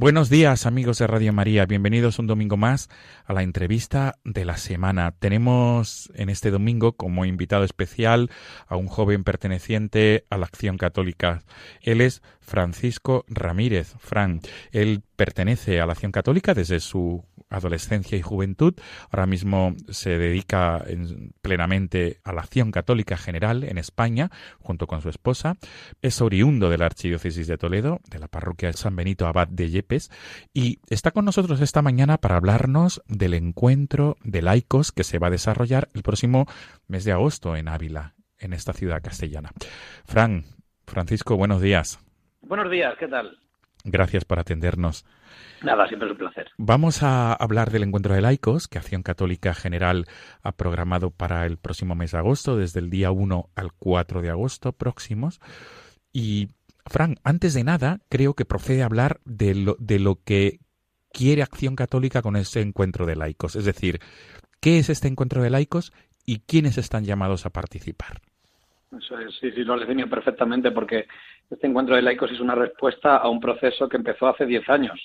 Buenos 0.00 0.30
días 0.30 0.64
amigos 0.64 0.96
de 0.96 1.06
Radio 1.06 1.30
María, 1.34 1.66
bienvenidos 1.66 2.18
un 2.18 2.26
domingo 2.26 2.56
más 2.56 2.88
a 3.26 3.34
la 3.34 3.42
entrevista 3.42 4.18
de 4.24 4.46
la 4.46 4.56
semana. 4.56 5.12
Tenemos 5.12 6.10
en 6.14 6.30
este 6.30 6.50
domingo 6.50 6.94
como 6.94 7.26
invitado 7.26 7.64
especial 7.64 8.30
a 8.66 8.76
un 8.76 8.86
joven 8.86 9.24
perteneciente 9.24 10.24
a 10.30 10.38
la 10.38 10.46
Acción 10.46 10.78
Católica. 10.78 11.42
Él 11.82 12.00
es 12.00 12.22
Francisco 12.40 13.26
Ramírez, 13.28 13.92
Fran. 13.98 14.40
Él 14.72 15.02
pertenece 15.16 15.82
a 15.82 15.86
la 15.86 15.92
Acción 15.92 16.12
Católica 16.12 16.54
desde 16.54 16.80
su 16.80 17.22
adolescencia 17.50 18.16
y 18.16 18.22
juventud. 18.22 18.74
Ahora 19.10 19.26
mismo 19.26 19.74
se 19.88 20.16
dedica 20.16 20.84
plenamente 21.42 22.20
a 22.24 22.32
la 22.32 22.40
acción 22.40 22.70
católica 22.70 23.16
general 23.16 23.64
en 23.64 23.76
España, 23.76 24.30
junto 24.58 24.86
con 24.86 25.02
su 25.02 25.08
esposa. 25.08 25.56
Es 26.00 26.20
oriundo 26.22 26.70
de 26.70 26.78
la 26.78 26.86
Archidiócesis 26.86 27.46
de 27.46 27.58
Toledo, 27.58 28.00
de 28.08 28.18
la 28.18 28.28
parroquia 28.28 28.68
de 28.68 28.74
San 28.74 28.96
Benito 28.96 29.26
Abad 29.26 29.48
de 29.48 29.68
Yepes, 29.68 30.10
y 30.54 30.78
está 30.88 31.10
con 31.10 31.24
nosotros 31.24 31.60
esta 31.60 31.82
mañana 31.82 32.18
para 32.18 32.36
hablarnos 32.36 33.02
del 33.08 33.34
encuentro 33.34 34.16
de 34.22 34.42
laicos 34.42 34.92
que 34.92 35.04
se 35.04 35.18
va 35.18 35.26
a 35.26 35.30
desarrollar 35.30 35.88
el 35.94 36.02
próximo 36.02 36.46
mes 36.86 37.04
de 37.04 37.12
agosto 37.12 37.56
en 37.56 37.68
Ávila, 37.68 38.14
en 38.38 38.52
esta 38.52 38.72
ciudad 38.72 39.02
castellana. 39.02 39.50
Fran, 40.04 40.44
Francisco, 40.86 41.36
buenos 41.36 41.60
días. 41.60 41.98
Buenos 42.42 42.70
días, 42.70 42.94
¿qué 42.98 43.08
tal? 43.08 43.38
Gracias 43.84 44.24
por 44.24 44.38
atendernos. 44.38 45.04
Nada, 45.62 45.86
siempre 45.86 46.08
es 46.08 46.12
un 46.12 46.18
placer. 46.18 46.50
Vamos 46.56 47.02
a 47.02 47.34
hablar 47.34 47.70
del 47.70 47.82
encuentro 47.82 48.14
de 48.14 48.22
laicos 48.22 48.66
que 48.66 48.78
Acción 48.78 49.02
Católica 49.02 49.54
General 49.54 50.06
ha 50.42 50.52
programado 50.52 51.10
para 51.10 51.44
el 51.44 51.58
próximo 51.58 51.94
mes 51.94 52.12
de 52.12 52.18
agosto, 52.18 52.56
desde 52.56 52.80
el 52.80 52.88
día 52.88 53.10
1 53.10 53.50
al 53.54 53.72
4 53.78 54.22
de 54.22 54.30
agosto 54.30 54.72
próximos. 54.72 55.40
Y, 56.12 56.48
Fran, 56.86 57.16
antes 57.24 57.54
de 57.54 57.64
nada, 57.64 58.00
creo 58.08 58.34
que 58.34 58.46
procede 58.46 58.82
a 58.82 58.86
hablar 58.86 59.20
de 59.24 59.54
lo, 59.54 59.76
de 59.78 59.98
lo 59.98 60.16
que 60.24 60.60
quiere 61.12 61.42
Acción 61.42 61.76
Católica 61.76 62.22
con 62.22 62.36
ese 62.36 62.62
encuentro 62.62 63.04
de 63.04 63.16
laicos. 63.16 63.54
Es 63.54 63.66
decir, 63.66 63.98
¿qué 64.60 64.78
es 64.78 64.88
este 64.88 65.08
encuentro 65.08 65.42
de 65.42 65.50
laicos 65.50 65.92
y 66.24 66.40
quiénes 66.40 66.78
están 66.78 67.04
llamados 67.04 67.44
a 67.44 67.50
participar? 67.50 68.20
Eso 68.96 69.18
es, 69.18 69.34
sí, 69.38 69.52
sí, 69.52 69.62
lo 69.62 69.74
has 69.74 69.80
definido 69.80 70.08
perfectamente 70.08 70.70
porque 70.72 71.06
este 71.48 71.66
encuentro 71.66 71.94
de 71.94 72.02
laicos 72.02 72.30
es 72.32 72.40
una 72.40 72.54
respuesta 72.54 73.18
a 73.18 73.28
un 73.28 73.40
proceso 73.40 73.88
que 73.88 73.96
empezó 73.96 74.28
hace 74.28 74.46
diez 74.46 74.68
años 74.68 74.98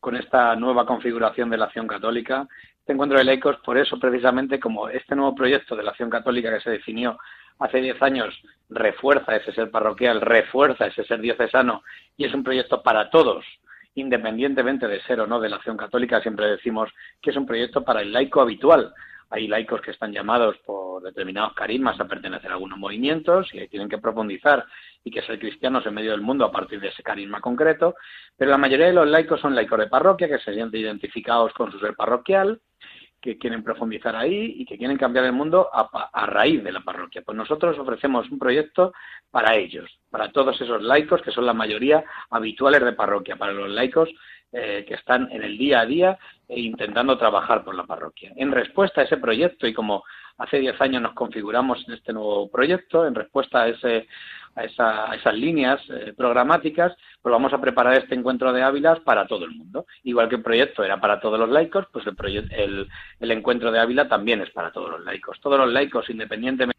con 0.00 0.16
esta 0.16 0.54
nueva 0.56 0.86
configuración 0.86 1.50
de 1.50 1.58
la 1.58 1.66
acción 1.66 1.86
católica. 1.86 2.46
Este 2.78 2.92
encuentro 2.92 3.18
de 3.18 3.24
laicos, 3.24 3.56
por 3.64 3.76
eso 3.76 3.98
precisamente 3.98 4.58
como 4.58 4.88
este 4.88 5.14
nuevo 5.14 5.34
proyecto 5.34 5.76
de 5.76 5.82
la 5.82 5.90
acción 5.90 6.10
católica 6.10 6.52
que 6.52 6.60
se 6.60 6.70
definió 6.70 7.18
hace 7.58 7.80
diez 7.80 8.00
años 8.02 8.34
refuerza 8.68 9.36
ese 9.36 9.52
ser 9.52 9.70
parroquial, 9.70 10.20
refuerza 10.20 10.86
ese 10.86 11.04
ser 11.04 11.20
diocesano 11.20 11.82
y 12.16 12.24
es 12.24 12.34
un 12.34 12.44
proyecto 12.44 12.82
para 12.82 13.10
todos, 13.10 13.44
independientemente 13.94 14.86
de 14.86 15.00
ser 15.02 15.20
o 15.20 15.26
no 15.26 15.40
de 15.40 15.48
la 15.48 15.56
acción 15.56 15.76
católica, 15.76 16.20
siempre 16.20 16.46
decimos 16.46 16.90
que 17.20 17.30
es 17.30 17.36
un 17.36 17.46
proyecto 17.46 17.84
para 17.84 18.02
el 18.02 18.12
laico 18.12 18.40
habitual. 18.40 18.92
Hay 19.30 19.46
laicos 19.46 19.80
que 19.80 19.90
están 19.90 20.12
llamados 20.12 20.56
por 20.64 21.02
determinados 21.02 21.52
carismas 21.54 22.00
a 22.00 22.06
pertenecer 22.06 22.50
a 22.50 22.54
algunos 22.54 22.78
movimientos 22.78 23.48
y 23.52 23.68
tienen 23.68 23.88
que 23.88 23.98
profundizar 23.98 24.64
y 25.04 25.10
que 25.10 25.22
ser 25.22 25.38
cristianos 25.38 25.86
en 25.86 25.94
medio 25.94 26.12
del 26.12 26.22
mundo 26.22 26.44
a 26.44 26.52
partir 26.52 26.80
de 26.80 26.88
ese 26.88 27.02
carisma 27.02 27.40
concreto, 27.40 27.94
pero 28.36 28.50
la 28.50 28.58
mayoría 28.58 28.86
de 28.86 28.92
los 28.92 29.06
laicos 29.06 29.40
son 29.40 29.54
laicos 29.54 29.78
de 29.78 29.86
parroquia 29.86 30.28
que 30.28 30.38
se 30.38 30.54
sienten 30.54 30.80
identificados 30.80 31.52
con 31.52 31.70
su 31.70 31.78
ser 31.78 31.94
parroquial, 31.94 32.60
que 33.20 33.36
quieren 33.36 33.64
profundizar 33.64 34.14
ahí 34.14 34.54
y 34.58 34.64
que 34.64 34.78
quieren 34.78 34.96
cambiar 34.96 35.24
el 35.24 35.32
mundo 35.32 35.68
a, 35.72 36.26
raíz 36.26 36.62
de 36.62 36.70
la 36.70 36.80
parroquia. 36.80 37.22
Pues 37.22 37.36
nosotros 37.36 37.78
ofrecemos 37.78 38.30
un 38.30 38.38
proyecto 38.38 38.92
para 39.30 39.56
ellos, 39.56 39.90
para 40.10 40.30
todos 40.30 40.60
esos 40.60 40.82
laicos 40.82 41.20
que 41.22 41.32
son 41.32 41.44
la 41.44 41.52
mayoría 41.52 42.04
habituales 42.30 42.82
de 42.84 42.92
parroquia, 42.92 43.36
para 43.36 43.52
los 43.52 43.68
laicos 43.68 44.08
eh, 44.52 44.84
que 44.88 44.94
están 44.94 45.30
en 45.30 45.42
el 45.42 45.58
día 45.58 45.80
a 45.80 45.86
día 45.86 46.18
e 46.48 46.60
intentando 46.60 47.18
trabajar 47.18 47.64
por 47.64 47.74
la 47.74 47.84
parroquia. 47.84 48.32
En 48.36 48.50
respuesta 48.50 49.00
a 49.02 49.04
ese 49.04 49.18
proyecto, 49.18 49.66
y 49.66 49.74
como 49.74 50.04
hace 50.38 50.58
diez 50.58 50.80
años 50.80 51.02
nos 51.02 51.12
configuramos 51.12 51.84
en 51.86 51.94
este 51.94 52.14
nuevo 52.14 52.50
proyecto, 52.50 53.06
en 53.06 53.14
respuesta 53.14 53.62
a, 53.62 53.68
ese, 53.68 54.06
a, 54.54 54.64
esa, 54.64 55.14
esas 55.14 55.34
líneas 55.34 55.80
eh, 55.90 56.14
programáticas, 56.16 56.96
pues 57.20 57.30
vamos 57.30 57.52
a 57.52 57.60
preparar 57.60 57.98
este 57.98 58.14
encuentro 58.14 58.52
de 58.52 58.62
Ávila 58.62 58.96
para 59.04 59.26
todo 59.26 59.44
el 59.44 59.50
mundo. 59.50 59.84
Igual 60.04 60.30
que 60.30 60.36
el 60.36 60.42
proyecto 60.42 60.82
era 60.82 60.98
para 60.98 61.20
todos 61.20 61.38
los 61.38 61.50
laicos, 61.50 61.86
pues 61.92 62.06
el, 62.06 62.88
el 63.20 63.30
encuentro 63.30 63.70
de 63.70 63.80
Ávila 63.80 64.08
también 64.08 64.40
es 64.40 64.50
para 64.50 64.72
todos 64.72 64.90
los 64.90 65.04
laicos. 65.04 65.38
Todos 65.40 65.58
los 65.58 65.70
laicos, 65.70 66.08
independientemente 66.08 66.77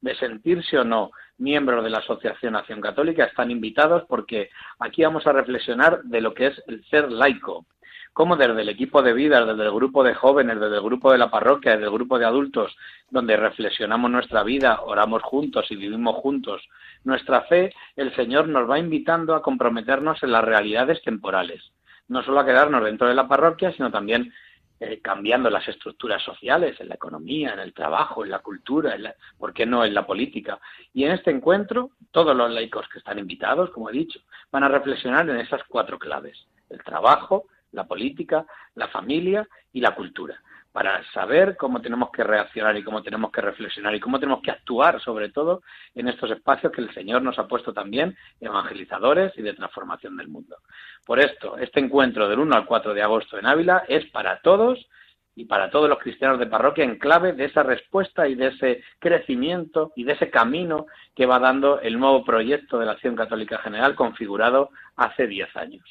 de 0.00 0.14
sentirse 0.14 0.78
o 0.78 0.84
no 0.84 1.10
miembros 1.38 1.82
de 1.84 1.90
la 1.90 1.98
Asociación 1.98 2.56
Acción 2.56 2.80
Católica 2.80 3.24
están 3.24 3.50
invitados 3.50 4.04
porque 4.08 4.50
aquí 4.78 5.02
vamos 5.02 5.26
a 5.26 5.32
reflexionar 5.32 6.02
de 6.04 6.20
lo 6.20 6.34
que 6.34 6.48
es 6.48 6.62
el 6.66 6.84
ser 6.86 7.10
laico, 7.10 7.66
cómo 8.12 8.36
desde 8.36 8.60
el 8.60 8.68
equipo 8.68 9.02
de 9.02 9.12
vida, 9.12 9.44
desde 9.44 9.64
el 9.64 9.72
grupo 9.72 10.04
de 10.04 10.14
jóvenes, 10.14 10.60
desde 10.60 10.76
el 10.76 10.82
grupo 10.82 11.12
de 11.12 11.18
la 11.18 11.30
parroquia, 11.30 11.72
desde 11.72 11.86
el 11.86 11.92
grupo 11.92 12.18
de 12.18 12.26
adultos, 12.26 12.76
donde 13.10 13.36
reflexionamos 13.36 14.10
nuestra 14.10 14.42
vida, 14.42 14.80
oramos 14.82 15.22
juntos 15.22 15.66
y 15.70 15.76
vivimos 15.76 16.16
juntos 16.16 16.62
nuestra 17.04 17.42
fe, 17.42 17.72
el 17.96 18.14
Señor 18.14 18.48
nos 18.48 18.68
va 18.68 18.78
invitando 18.78 19.34
a 19.34 19.42
comprometernos 19.42 20.22
en 20.22 20.32
las 20.32 20.44
realidades 20.44 21.02
temporales, 21.02 21.72
no 22.08 22.22
solo 22.22 22.40
a 22.40 22.46
quedarnos 22.46 22.84
dentro 22.84 23.08
de 23.08 23.14
la 23.14 23.28
parroquia, 23.28 23.72
sino 23.72 23.90
también 23.90 24.32
eh, 24.80 25.00
cambiando 25.02 25.50
las 25.50 25.68
estructuras 25.68 26.22
sociales, 26.22 26.80
en 26.80 26.88
la 26.88 26.94
economía, 26.94 27.52
en 27.52 27.60
el 27.60 27.74
trabajo, 27.74 28.24
en 28.24 28.30
la 28.30 28.38
cultura, 28.38 28.94
en 28.94 29.12
¿por 29.38 29.52
qué 29.52 29.66
no 29.66 29.84
en 29.84 29.94
la 29.94 30.06
política? 30.06 30.58
Y 30.94 31.04
en 31.04 31.12
este 31.12 31.30
encuentro, 31.30 31.90
todos 32.10 32.34
los 32.34 32.50
laicos 32.50 32.88
que 32.88 32.98
están 32.98 33.18
invitados, 33.18 33.70
como 33.70 33.90
he 33.90 33.92
dicho, 33.92 34.20
van 34.50 34.64
a 34.64 34.68
reflexionar 34.68 35.28
en 35.28 35.36
esas 35.36 35.62
cuatro 35.68 35.98
claves, 35.98 36.46
el 36.70 36.82
trabajo, 36.82 37.44
la 37.72 37.86
política, 37.86 38.46
la 38.74 38.88
familia 38.88 39.46
y 39.72 39.80
la 39.80 39.94
cultura 39.94 40.40
para 40.72 41.02
saber 41.12 41.56
cómo 41.56 41.80
tenemos 41.80 42.10
que 42.10 42.22
reaccionar 42.22 42.76
y 42.76 42.84
cómo 42.84 43.02
tenemos 43.02 43.32
que 43.32 43.40
reflexionar 43.40 43.94
y 43.94 44.00
cómo 44.00 44.20
tenemos 44.20 44.40
que 44.42 44.52
actuar, 44.52 45.00
sobre 45.00 45.30
todo 45.30 45.62
en 45.94 46.08
estos 46.08 46.30
espacios 46.30 46.72
que 46.72 46.80
el 46.80 46.94
Señor 46.94 47.22
nos 47.22 47.38
ha 47.38 47.48
puesto 47.48 47.72
también 47.72 48.16
evangelizadores 48.40 49.32
y 49.36 49.42
de 49.42 49.54
transformación 49.54 50.16
del 50.16 50.28
mundo. 50.28 50.56
Por 51.04 51.18
esto, 51.18 51.58
este 51.58 51.80
encuentro 51.80 52.28
del 52.28 52.38
1 52.38 52.54
al 52.54 52.66
4 52.66 52.94
de 52.94 53.02
agosto 53.02 53.38
en 53.38 53.46
Ávila 53.46 53.84
es 53.88 54.06
para 54.10 54.40
todos 54.40 54.86
y 55.34 55.46
para 55.46 55.70
todos 55.70 55.88
los 55.88 55.98
cristianos 55.98 56.38
de 56.38 56.46
parroquia 56.46 56.84
en 56.84 56.98
clave 56.98 57.32
de 57.32 57.46
esa 57.46 57.62
respuesta 57.62 58.28
y 58.28 58.34
de 58.34 58.48
ese 58.48 58.82
crecimiento 58.98 59.92
y 59.96 60.04
de 60.04 60.12
ese 60.12 60.30
camino 60.30 60.86
que 61.14 61.26
va 61.26 61.38
dando 61.38 61.80
el 61.80 61.98
nuevo 61.98 62.24
proyecto 62.24 62.78
de 62.78 62.86
la 62.86 62.92
Acción 62.92 63.16
Católica 63.16 63.58
General 63.58 63.94
configurado 63.94 64.70
hace 64.96 65.26
10 65.26 65.56
años. 65.56 65.84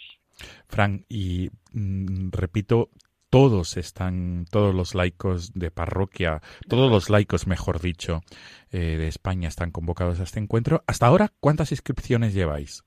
Frank, 0.67 1.03
y 1.09 1.49
mm, 1.73 2.29
repito, 2.31 2.89
todos 3.29 3.77
están, 3.77 4.45
todos 4.51 4.73
los 4.73 4.95
laicos 4.95 5.53
de 5.53 5.71
parroquia, 5.71 6.41
todos 6.67 6.91
los 6.91 7.09
laicos, 7.09 7.47
mejor 7.47 7.79
dicho, 7.79 8.21
eh, 8.71 8.97
de 8.97 9.07
España 9.07 9.47
están 9.47 9.71
convocados 9.71 10.19
a 10.19 10.23
este 10.23 10.39
encuentro. 10.39 10.83
Hasta 10.87 11.07
ahora, 11.07 11.29
¿cuántas 11.39 11.71
inscripciones 11.71 12.33
lleváis? 12.33 12.83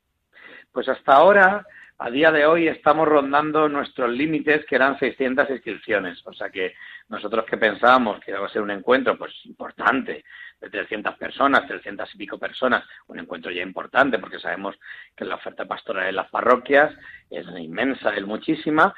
Pues 0.73 0.89
hasta 0.89 1.13
ahora, 1.13 1.67
a 1.99 2.11
día 2.11 2.33
de 2.33 2.47
hoy, 2.47 2.67
estamos 2.67 3.07
rondando 3.07 3.69
nuestros 3.69 4.11
límites, 4.11 4.65
que 4.67 4.77
eran 4.77 4.99
600 4.99 5.51
inscripciones. 5.51 6.21
O 6.27 6.33
sea 6.33 6.51
que 6.51 6.75
nosotros 7.09 7.45
que 7.45 7.57
pensábamos 7.57 8.21
que 8.21 8.33
iba 8.33 8.45
a 8.45 8.49
ser 8.49 8.63
un 8.63 8.71
encuentro, 8.71 9.17
pues 9.17 9.33
importante, 9.45 10.25
de 10.63 10.71
300 10.71 11.17
personas, 11.17 11.67
300 11.67 12.15
y 12.15 12.19
pico 12.19 12.39
personas, 12.39 12.85
un 13.09 13.19
encuentro 13.19 13.51
ya 13.51 13.63
importante, 13.63 14.19
porque 14.19 14.39
sabemos 14.39 14.77
que 15.17 15.25
la 15.25 15.35
oferta 15.35 15.65
pastoral 15.67 16.09
en 16.09 16.17
las 16.17 16.31
parroquias 16.31 16.95
es 17.29 17.47
inmensa, 17.59 18.15
es 18.15 18.25
muchísima, 18.25 18.95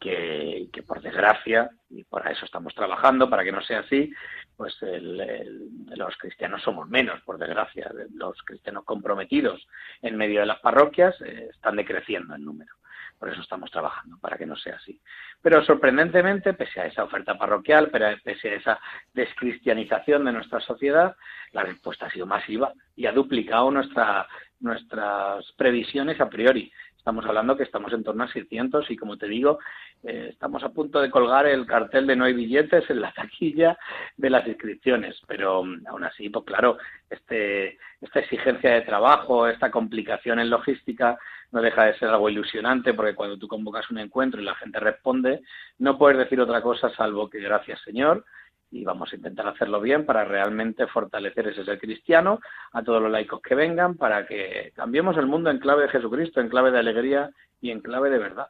que, 0.00 0.68
por 0.86 1.00
desgracia, 1.00 1.70
y 1.90 2.04
por 2.04 2.26
eso 2.26 2.44
estamos 2.44 2.74
trabajando, 2.74 3.30
para 3.30 3.44
que 3.44 3.52
no 3.52 3.62
sea 3.62 3.80
así, 3.80 4.12
pues 4.56 4.76
los 4.82 6.16
cristianos 6.18 6.62
somos 6.62 6.88
menos, 6.88 7.20
por 7.22 7.38
desgracia. 7.38 7.90
Los 8.14 8.42
cristianos 8.42 8.84
comprometidos 8.84 9.66
en 10.02 10.16
medio 10.16 10.40
de 10.40 10.46
las 10.46 10.60
parroquias 10.60 11.20
eh, 11.22 11.48
están 11.50 11.76
decreciendo 11.76 12.34
en 12.34 12.44
número. 12.44 12.74
Por 13.18 13.28
eso 13.30 13.40
estamos 13.40 13.70
trabajando, 13.70 14.18
para 14.18 14.36
que 14.36 14.44
no 14.44 14.56
sea 14.56 14.76
así. 14.76 15.00
Pero 15.40 15.64
sorprendentemente, 15.64 16.52
pese 16.52 16.80
a 16.80 16.86
esa 16.86 17.04
oferta 17.04 17.38
parroquial, 17.38 17.90
pese 17.90 18.50
a 18.50 18.54
esa 18.54 18.80
descristianización 19.12 20.24
de 20.24 20.32
nuestra 20.32 20.60
sociedad, 20.60 21.16
la 21.52 21.62
respuesta 21.62 22.06
ha 22.06 22.10
sido 22.10 22.26
masiva 22.26 22.72
y 22.96 23.06
ha 23.06 23.12
duplicado 23.12 23.70
nuestra, 23.70 24.26
nuestras 24.60 25.50
previsiones 25.52 26.20
a 26.20 26.28
priori. 26.28 26.70
Estamos 27.04 27.26
hablando 27.26 27.54
que 27.54 27.64
estamos 27.64 27.92
en 27.92 28.02
torno 28.02 28.24
a 28.24 28.32
600 28.32 28.90
y, 28.90 28.96
como 28.96 29.18
te 29.18 29.28
digo, 29.28 29.58
eh, 30.04 30.28
estamos 30.30 30.64
a 30.64 30.70
punto 30.70 31.02
de 31.02 31.10
colgar 31.10 31.44
el 31.44 31.66
cartel 31.66 32.06
de 32.06 32.16
no 32.16 32.24
hay 32.24 32.32
billetes 32.32 32.88
en 32.88 33.02
la 33.02 33.12
taquilla 33.12 33.76
de 34.16 34.30
las 34.30 34.48
inscripciones. 34.48 35.20
Pero 35.26 35.62
mm, 35.62 35.86
aún 35.86 36.04
así, 36.04 36.30
pues 36.30 36.46
claro, 36.46 36.78
este, 37.10 37.76
esta 38.00 38.20
exigencia 38.20 38.70
de 38.70 38.80
trabajo, 38.80 39.46
esta 39.46 39.70
complicación 39.70 40.38
en 40.38 40.48
logística, 40.48 41.18
no 41.52 41.60
deja 41.60 41.84
de 41.84 41.98
ser 41.98 42.08
algo 42.08 42.30
ilusionante 42.30 42.94
porque 42.94 43.14
cuando 43.14 43.36
tú 43.36 43.48
convocas 43.48 43.90
un 43.90 43.98
encuentro 43.98 44.40
y 44.40 44.44
la 44.46 44.54
gente 44.54 44.80
responde, 44.80 45.42
no 45.76 45.98
puedes 45.98 46.16
decir 46.16 46.40
otra 46.40 46.62
cosa 46.62 46.88
salvo 46.96 47.28
que 47.28 47.38
gracias 47.38 47.82
Señor 47.82 48.24
y 48.74 48.84
vamos 48.84 49.12
a 49.12 49.16
intentar 49.16 49.46
hacerlo 49.46 49.80
bien 49.80 50.04
para 50.04 50.24
realmente 50.24 50.88
fortalecer 50.88 51.46
ese 51.48 51.64
ser 51.64 51.78
cristiano 51.78 52.40
a 52.72 52.82
todos 52.82 53.00
los 53.00 53.10
laicos 53.10 53.40
que 53.40 53.54
vengan 53.54 53.96
para 53.96 54.26
que 54.26 54.72
cambiemos 54.74 55.16
el 55.16 55.26
mundo 55.26 55.50
en 55.50 55.60
clave 55.60 55.82
de 55.82 55.90
Jesucristo, 55.90 56.40
en 56.40 56.48
clave 56.48 56.72
de 56.72 56.80
alegría 56.80 57.30
y 57.60 57.70
en 57.70 57.80
clave 57.80 58.10
de 58.10 58.18
verdad. 58.18 58.48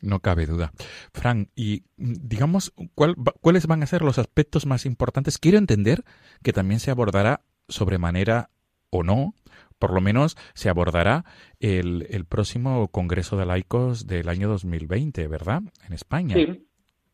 No 0.00 0.20
cabe 0.20 0.46
duda. 0.46 0.72
Fran, 1.12 1.48
y 1.54 1.84
digamos, 1.96 2.72
¿cuáles 2.94 3.66
van 3.66 3.82
a 3.82 3.86
ser 3.86 4.02
los 4.02 4.18
aspectos 4.18 4.66
más 4.66 4.86
importantes? 4.86 5.38
Quiero 5.38 5.58
entender 5.58 6.04
que 6.42 6.52
también 6.52 6.80
se 6.80 6.90
abordará 6.90 7.42
sobremanera 7.68 8.48
o 8.90 9.02
no, 9.02 9.34
por 9.78 9.92
lo 9.92 10.00
menos 10.00 10.36
se 10.54 10.70
abordará 10.70 11.24
el, 11.60 12.06
el 12.10 12.24
próximo 12.24 12.88
Congreso 12.88 13.36
de 13.36 13.44
Laicos 13.44 14.06
del 14.06 14.28
año 14.30 14.48
2020, 14.48 15.26
¿verdad? 15.28 15.62
En 15.86 15.92
España. 15.92 16.34
Sí. 16.34 16.63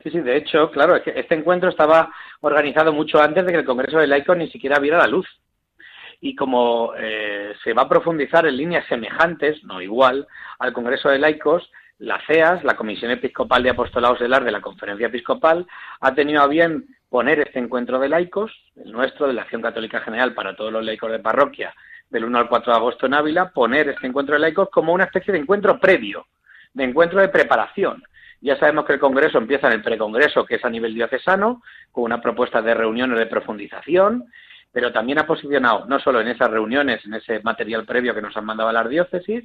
Sí, 0.03 0.11
sí, 0.11 0.20
de 0.20 0.36
hecho, 0.36 0.70
claro, 0.70 0.96
este 0.96 1.34
encuentro 1.34 1.68
estaba 1.68 2.11
organizado 2.40 2.92
mucho 2.92 3.20
antes 3.20 3.44
de 3.44 3.53
que 3.53 3.59
el 3.59 3.64
Congreso 3.66 3.98
de 3.98 4.07
Laicos 4.07 4.36
ni 4.36 4.51
siquiera 4.51 4.78
viera 4.78 4.98
la 4.98 5.07
luz. 5.07 5.26
Y 6.22 6.34
como 6.34 6.92
eh, 6.96 7.55
se 7.62 7.72
va 7.72 7.82
a 7.82 7.88
profundizar 7.88 8.46
en 8.46 8.57
líneas 8.57 8.86
semejantes, 8.88 9.62
no 9.64 9.80
igual, 9.80 10.26
al 10.59 10.72
Congreso 10.72 11.11
de 11.11 11.18
Laicos, 11.18 11.70
la 11.98 12.18
CEAS, 12.26 12.64
la 12.64 12.76
Comisión 12.76 13.11
Episcopal 13.11 13.62
de 13.62 13.70
Apostolados 13.70 14.18
del 14.20 14.32
Ar 14.32 14.42
de 14.42 14.51
la 14.51 14.62
Conferencia 14.62 15.09
Episcopal, 15.09 15.66
ha 16.01 16.14
tenido 16.14 16.42
a 16.42 16.46
bien 16.46 16.86
poner 17.11 17.40
este 17.40 17.59
encuentro 17.59 17.98
de 17.98 18.09
laicos, 18.09 18.53
el 18.76 18.92
nuestro, 18.92 19.26
de 19.26 19.34
la 19.34 19.42
Acción 19.42 19.61
Católica 19.61 20.01
General 20.01 20.32
para 20.32 20.57
todos 20.57 20.72
los 20.72 20.84
laicos 20.84 21.11
de 21.11 21.18
parroquia, 21.18 21.74
del 22.09 22.24
1 22.24 22.38
al 22.38 22.48
4 22.48 22.72
de 22.72 22.78
agosto 22.78 23.07
en 23.07 23.14
Ávila, 23.14 23.51
poner 23.51 23.90
este 23.90 24.07
encuentro 24.07 24.34
de 24.34 24.40
laicos 24.40 24.70
como 24.70 24.94
una 24.94 25.05
especie 25.05 25.32
de 25.32 25.40
encuentro 25.40 25.78
previo, 25.78 26.26
de 26.72 26.84
encuentro 26.84 27.20
de 27.20 27.28
preparación, 27.28 28.03
ya 28.41 28.59
sabemos 28.59 28.84
que 28.86 28.95
el 28.95 29.01
Congreso 29.01 29.38
empieza 29.38 29.66
en 29.66 29.74
el 29.74 29.82
precongreso, 29.82 30.45
que 30.45 30.57
es 30.57 30.64
a 30.64 30.70
nivel 30.70 30.95
diocesano, 30.95 31.62
con 31.93 32.05
una 32.05 32.20
propuesta 32.20 32.62
de 32.62 32.74
reuniones 32.74 33.18
de 33.18 33.26
profundización, 33.26 34.24
pero 34.72 34.93
también 34.93 35.18
ha 35.18 35.26
posicionado, 35.26 35.84
no 35.86 35.99
solo 35.99 36.20
en 36.20 36.28
esas 36.28 36.51
reuniones, 36.51 37.05
en 37.05 37.14
ese 37.14 37.41
material 37.41 37.84
previo 37.84 38.14
que 38.14 38.22
nos 38.22 38.36
han 38.36 38.45
mandado 38.45 38.70
a 38.70 38.72
las 38.72 38.88
diócesis, 38.88 39.45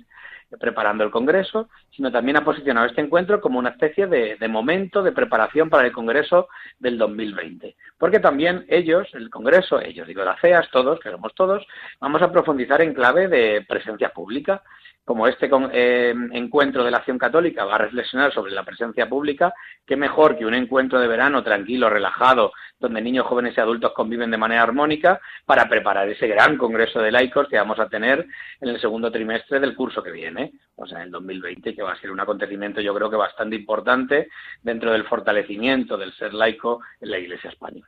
preparando 0.60 1.04
el 1.04 1.10
Congreso, 1.10 1.70
sino 1.90 2.12
también 2.12 2.38
ha 2.38 2.46
posicionado 2.46 2.86
este 2.86 3.02
encuentro 3.02 3.42
como 3.42 3.58
una 3.58 3.72
especie 3.72 4.08
de, 4.08 4.36
de, 4.40 4.48
momento 4.48 5.02
de 5.02 5.12
preparación 5.12 5.70
para 5.70 5.86
el 5.86 5.92
Congreso 5.92 6.48
del 6.80 6.98
2020. 6.98 7.76
Porque 7.98 8.20
también 8.20 8.66
ellos, 8.70 9.08
el 9.14 9.30
Congreso, 9.30 9.82
ellos, 9.82 10.08
digo, 10.08 10.24
las 10.24 10.40
CEAS, 10.40 10.70
todos, 10.72 11.00
que 11.00 11.10
somos 11.10 11.34
todos, 11.34 11.66
vamos 12.00 12.22
a 12.22 12.32
profundizar 12.32 12.82
en 12.82 12.94
clave 12.94 13.28
de 13.28 13.66
presencia 13.68 14.10
pública 14.10 14.62
como 15.06 15.28
este 15.28 15.50
eh, 15.72 16.16
encuentro 16.32 16.84
de 16.84 16.90
la 16.90 16.98
acción 16.98 17.20
católica 17.20 17.64
va 17.64 17.76
a 17.76 17.78
reflexionar 17.78 18.34
sobre 18.34 18.52
la 18.52 18.64
presencia 18.64 19.08
pública, 19.08 19.54
qué 19.86 19.96
mejor 19.96 20.36
que 20.36 20.46
un 20.46 20.56
encuentro 20.56 21.00
de 21.00 21.08
verano 21.08 21.44
tranquilo, 21.44 21.90
relajado, 21.90 22.52
donde 22.80 23.02
niños, 23.02 23.28
jóvenes 23.28 23.56
y 23.56 23.62
adultos 23.62 23.94
conviven 23.94 24.32
de 24.32 24.38
manera 24.38 24.64
armónica 24.64 25.22
para 25.46 25.70
preparar 25.70 26.10
ese 26.10 26.28
gran 26.28 26.58
congreso 26.58 27.00
de 27.00 27.12
laicos 27.12 27.48
que 27.48 27.58
vamos 27.58 27.80
a 27.80 27.88
tener 27.88 28.26
en 28.60 28.70
el 28.70 28.82
segundo 28.82 29.12
trimestre 29.12 29.60
del 29.60 29.76
curso 29.76 30.02
que 30.02 30.12
viene, 30.12 30.54
o 30.76 30.88
sea, 30.88 30.98
en 31.00 31.06
el 31.06 31.12
2020, 31.12 31.76
que 31.76 31.84
va 31.84 31.94
a 31.94 32.02
ser 32.02 32.12
un 32.12 32.20
acontecimiento 32.20 32.82
yo 32.82 32.94
creo 32.96 33.10
que 33.10 33.16
bastante 33.16 33.56
importante 33.56 34.30
dentro 34.64 34.92
del 34.92 35.06
fortalecimiento 35.06 35.98
del 35.98 36.14
ser 36.14 36.34
laico 36.34 36.82
en 37.00 37.12
la 37.12 37.20
Iglesia 37.20 37.52
española. 37.52 37.88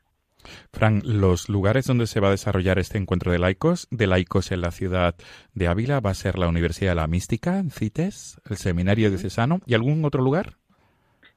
Fran, 0.72 1.02
los 1.06 1.50
lugares 1.50 1.86
donde 1.86 2.08
se 2.08 2.20
va 2.20 2.30
a 2.30 2.32
desarrollar 2.32 2.80
este 2.80 2.98
encuentro 2.98 3.32
de 3.32 3.40
laicos, 3.40 3.88
de 3.92 4.08
laicos 4.08 4.52
en 4.52 4.62
la 4.62 4.72
ciudad 4.72 5.16
de 5.54 5.68
Ávila, 5.68 6.00
va 6.00 6.12
a 6.12 6.16
ser 6.16 6.38
la 6.38 6.48
Universidad 6.48 6.92
de 6.92 6.96
la 6.96 7.08
Mística, 7.08 7.60
en 7.60 7.72
CITES, 7.72 8.42
el 8.50 8.58
Seminario 8.58 9.10
Diocesano 9.10 9.60
y 9.66 9.74
algún 9.74 10.04
otro 10.06 10.22
lugar. 10.22 10.54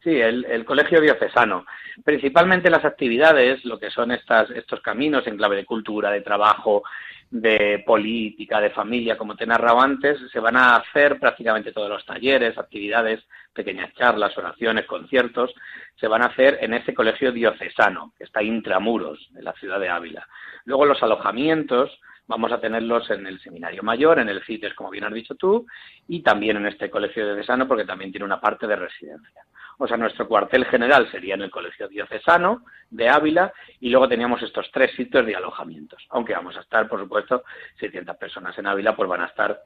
Sí, 0.02 0.18
el, 0.18 0.64
Colegio 0.64 1.00
Diocesano. 1.00 1.66
Principalmente 2.04 2.70
las 2.70 2.84
actividades, 2.84 3.62
lo 3.66 3.78
que 3.78 3.90
son 3.90 4.12
estas, 4.12 4.50
estos 4.50 4.80
caminos 4.80 5.26
en 5.26 5.36
clave 5.36 5.56
de 5.56 5.66
cultura, 5.66 6.10
de 6.10 6.22
trabajo, 6.22 6.82
de 7.30 7.84
política, 7.86 8.60
de 8.60 8.70
familia, 8.70 9.16
como 9.16 9.36
te 9.36 9.44
he 9.44 9.46
narrado 9.46 9.80
antes, 9.80 10.18
se 10.32 10.40
van 10.40 10.56
a 10.56 10.76
hacer 10.76 11.18
prácticamente 11.20 11.72
todos 11.72 11.88
los 11.88 12.04
talleres, 12.04 12.58
actividades, 12.58 13.24
pequeñas 13.52 13.94
charlas, 13.94 14.36
oraciones, 14.36 14.86
conciertos, 14.86 15.54
se 15.94 16.08
van 16.08 16.22
a 16.22 16.26
hacer 16.26 16.58
en 16.60 16.74
ese 16.74 16.92
colegio 16.92 17.30
diocesano, 17.30 18.12
que 18.18 18.24
está 18.24 18.42
intramuros, 18.42 19.30
en 19.36 19.44
la 19.44 19.52
ciudad 19.52 19.78
de 19.78 19.88
Ávila. 19.88 20.26
Luego 20.64 20.86
los 20.86 21.02
alojamientos 21.02 22.00
vamos 22.26 22.52
a 22.52 22.60
tenerlos 22.60 23.10
en 23.10 23.26
el 23.26 23.40
seminario 23.40 23.82
mayor, 23.82 24.18
en 24.18 24.28
el 24.28 24.42
CITES, 24.44 24.74
como 24.74 24.90
bien 24.90 25.04
has 25.04 25.12
dicho 25.12 25.34
tú, 25.34 25.66
y 26.08 26.22
también 26.22 26.56
en 26.56 26.66
este 26.66 26.88
colegio 26.88 27.26
diocesano, 27.26 27.66
porque 27.66 27.84
también 27.84 28.12
tiene 28.12 28.24
una 28.24 28.40
parte 28.40 28.66
de 28.66 28.76
residencia. 28.76 29.42
O 29.82 29.88
sea, 29.88 29.96
nuestro 29.96 30.28
cuartel 30.28 30.66
general 30.66 31.10
sería 31.10 31.34
en 31.34 31.40
el 31.40 31.50
Colegio 31.50 31.88
Diocesano 31.88 32.66
de 32.90 33.08
Ávila 33.08 33.50
y 33.80 33.88
luego 33.88 34.06
teníamos 34.08 34.42
estos 34.42 34.70
tres 34.70 34.94
sitios 34.94 35.24
de 35.24 35.34
alojamientos. 35.34 36.06
Aunque 36.10 36.34
vamos 36.34 36.54
a 36.58 36.60
estar, 36.60 36.86
por 36.86 37.00
supuesto, 37.00 37.44
600 37.78 38.14
personas 38.18 38.58
en 38.58 38.66
Ávila, 38.66 38.94
pues 38.94 39.08
van 39.08 39.22
a 39.22 39.26
estar 39.28 39.62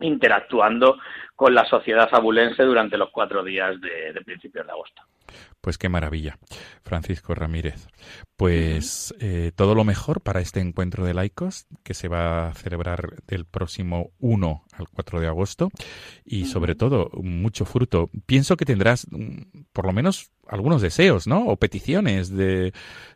interactuando 0.00 0.98
con 1.36 1.54
la 1.54 1.64
sociedad 1.66 2.08
abulense 2.12 2.62
durante 2.62 2.96
los 2.96 3.10
cuatro 3.10 3.42
días 3.42 3.80
de, 3.80 4.12
de 4.12 4.20
principios 4.22 4.66
de 4.66 4.72
agosto. 4.72 5.02
Pues 5.60 5.76
qué 5.76 5.88
maravilla, 5.88 6.38
Francisco 6.82 7.34
Ramírez. 7.34 7.86
Pues 8.36 9.14
eh, 9.20 9.52
todo 9.54 9.74
lo 9.74 9.84
mejor 9.84 10.22
para 10.22 10.40
este 10.40 10.60
encuentro 10.60 11.04
de 11.04 11.12
laicos 11.12 11.66
que 11.82 11.94
se 11.94 12.08
va 12.08 12.48
a 12.48 12.54
celebrar 12.54 13.22
del 13.26 13.44
próximo 13.44 14.10
1 14.18 14.64
al 14.72 14.88
4 14.88 15.20
de 15.20 15.26
agosto 15.26 15.70
y 16.24 16.46
sobre 16.46 16.74
todo 16.74 17.10
mucho 17.22 17.66
fruto. 17.66 18.10
Pienso 18.24 18.56
que 18.56 18.64
tendrás 18.64 19.06
mm, 19.10 19.64
por 19.72 19.84
lo 19.84 19.92
menos 19.92 20.30
algunos 20.48 20.80
deseos, 20.80 21.26
¿no? 21.26 21.44
O 21.46 21.56
peticiones 21.56 22.34
de 22.34 22.72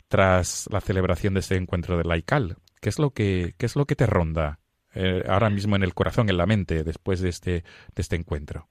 tras 0.09 0.69
la 0.71 0.81
celebración 0.81 1.35
de 1.35 1.41
este 1.41 1.57
encuentro 1.57 1.97
de 1.97 2.05
laical. 2.05 2.57
¿Qué 2.81 2.91
es 2.91 2.99
lo 2.99 3.11
que 3.11 3.55
qué 3.57 3.65
es 3.65 3.77
lo 3.77 3.87
que 3.87 3.97
te 3.97 4.07
ronda 4.07 4.61
eh, 4.95 5.25
ahora 5.29 5.51
mismo 5.51 5.77
en 5.77 5.83
el 5.83 5.95
corazón, 5.95 6.29
en 6.29 6.37
la 6.37 6.47
mente 6.47 6.85
después 6.85 7.21
de 7.21 7.29
este 7.29 7.53
de 7.53 8.03
este 8.03 8.17
encuentro? 8.17 8.69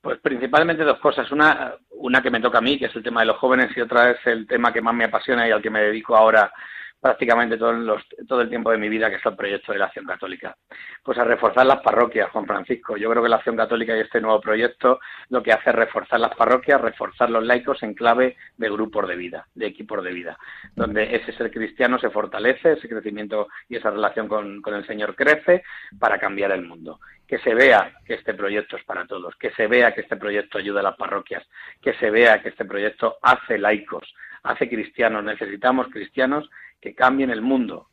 Pues 0.00 0.18
principalmente 0.20 0.84
dos 0.84 0.98
cosas. 0.98 1.30
Una, 1.32 1.74
una 1.90 2.22
que 2.22 2.30
me 2.30 2.40
toca 2.40 2.58
a 2.58 2.60
mí, 2.60 2.78
que 2.78 2.86
es 2.86 2.96
el 2.96 3.02
tema 3.02 3.20
de 3.20 3.26
los 3.26 3.38
jóvenes, 3.38 3.76
y 3.76 3.80
otra 3.80 4.10
es 4.10 4.26
el 4.26 4.46
tema 4.46 4.72
que 4.72 4.80
más 4.80 4.94
me 4.94 5.04
apasiona 5.04 5.48
y 5.48 5.50
al 5.50 5.62
que 5.62 5.70
me 5.70 5.82
dedico 5.82 6.16
ahora 6.16 6.52
prácticamente 7.00 7.56
todo, 7.56 7.72
los, 7.72 8.02
todo, 8.26 8.40
el 8.40 8.48
tiempo 8.48 8.70
de 8.70 8.78
mi 8.78 8.88
vida, 8.88 9.08
que 9.10 9.16
es 9.16 9.26
el 9.26 9.36
proyecto 9.36 9.72
de 9.72 9.78
la 9.78 9.86
Acción 9.86 10.06
Católica. 10.06 10.56
Pues 11.02 11.18
a 11.18 11.24
reforzar 11.24 11.66
las 11.66 11.80
parroquias, 11.80 12.30
Juan 12.30 12.46
Francisco. 12.46 12.96
Yo 12.96 13.10
creo 13.10 13.22
que 13.22 13.28
la 13.28 13.36
Acción 13.36 13.56
Católica 13.56 13.96
y 13.96 14.00
este 14.00 14.20
nuevo 14.20 14.40
proyecto 14.40 14.98
lo 15.28 15.42
que 15.42 15.52
hace 15.52 15.70
es 15.70 15.76
reforzar 15.76 16.20
las 16.20 16.34
parroquias, 16.34 16.80
reforzar 16.80 17.30
los 17.30 17.44
laicos 17.44 17.82
en 17.82 17.94
clave 17.94 18.36
de 18.56 18.70
grupos 18.70 19.08
de 19.08 19.16
vida, 19.16 19.46
de 19.54 19.66
equipos 19.66 20.02
de 20.02 20.12
vida, 20.12 20.38
donde 20.74 21.14
ese 21.14 21.32
ser 21.32 21.50
cristiano 21.50 21.98
se 21.98 22.10
fortalece, 22.10 22.72
ese 22.72 22.88
crecimiento 22.88 23.48
y 23.68 23.76
esa 23.76 23.90
relación 23.90 24.28
con, 24.28 24.62
con 24.62 24.74
el 24.74 24.86
Señor 24.86 25.14
crece 25.14 25.62
para 25.98 26.18
cambiar 26.18 26.52
el 26.52 26.62
mundo 26.62 26.98
que 27.26 27.38
se 27.38 27.54
vea 27.54 27.92
que 28.04 28.14
este 28.14 28.34
proyecto 28.34 28.76
es 28.76 28.84
para 28.84 29.06
todos, 29.06 29.34
que 29.36 29.50
se 29.52 29.66
vea 29.66 29.92
que 29.92 30.02
este 30.02 30.16
proyecto 30.16 30.58
ayuda 30.58 30.80
a 30.80 30.84
las 30.84 30.96
parroquias, 30.96 31.44
que 31.82 31.94
se 31.94 32.10
vea 32.10 32.40
que 32.40 32.50
este 32.50 32.64
proyecto 32.64 33.16
hace 33.20 33.58
laicos, 33.58 34.14
hace 34.46 34.68
cristianos. 34.68 35.24
Necesitamos 35.24 35.88
cristianos 35.88 36.48
que 36.80 36.94
cambien 36.94 37.30
el 37.30 37.42
mundo. 37.42 37.88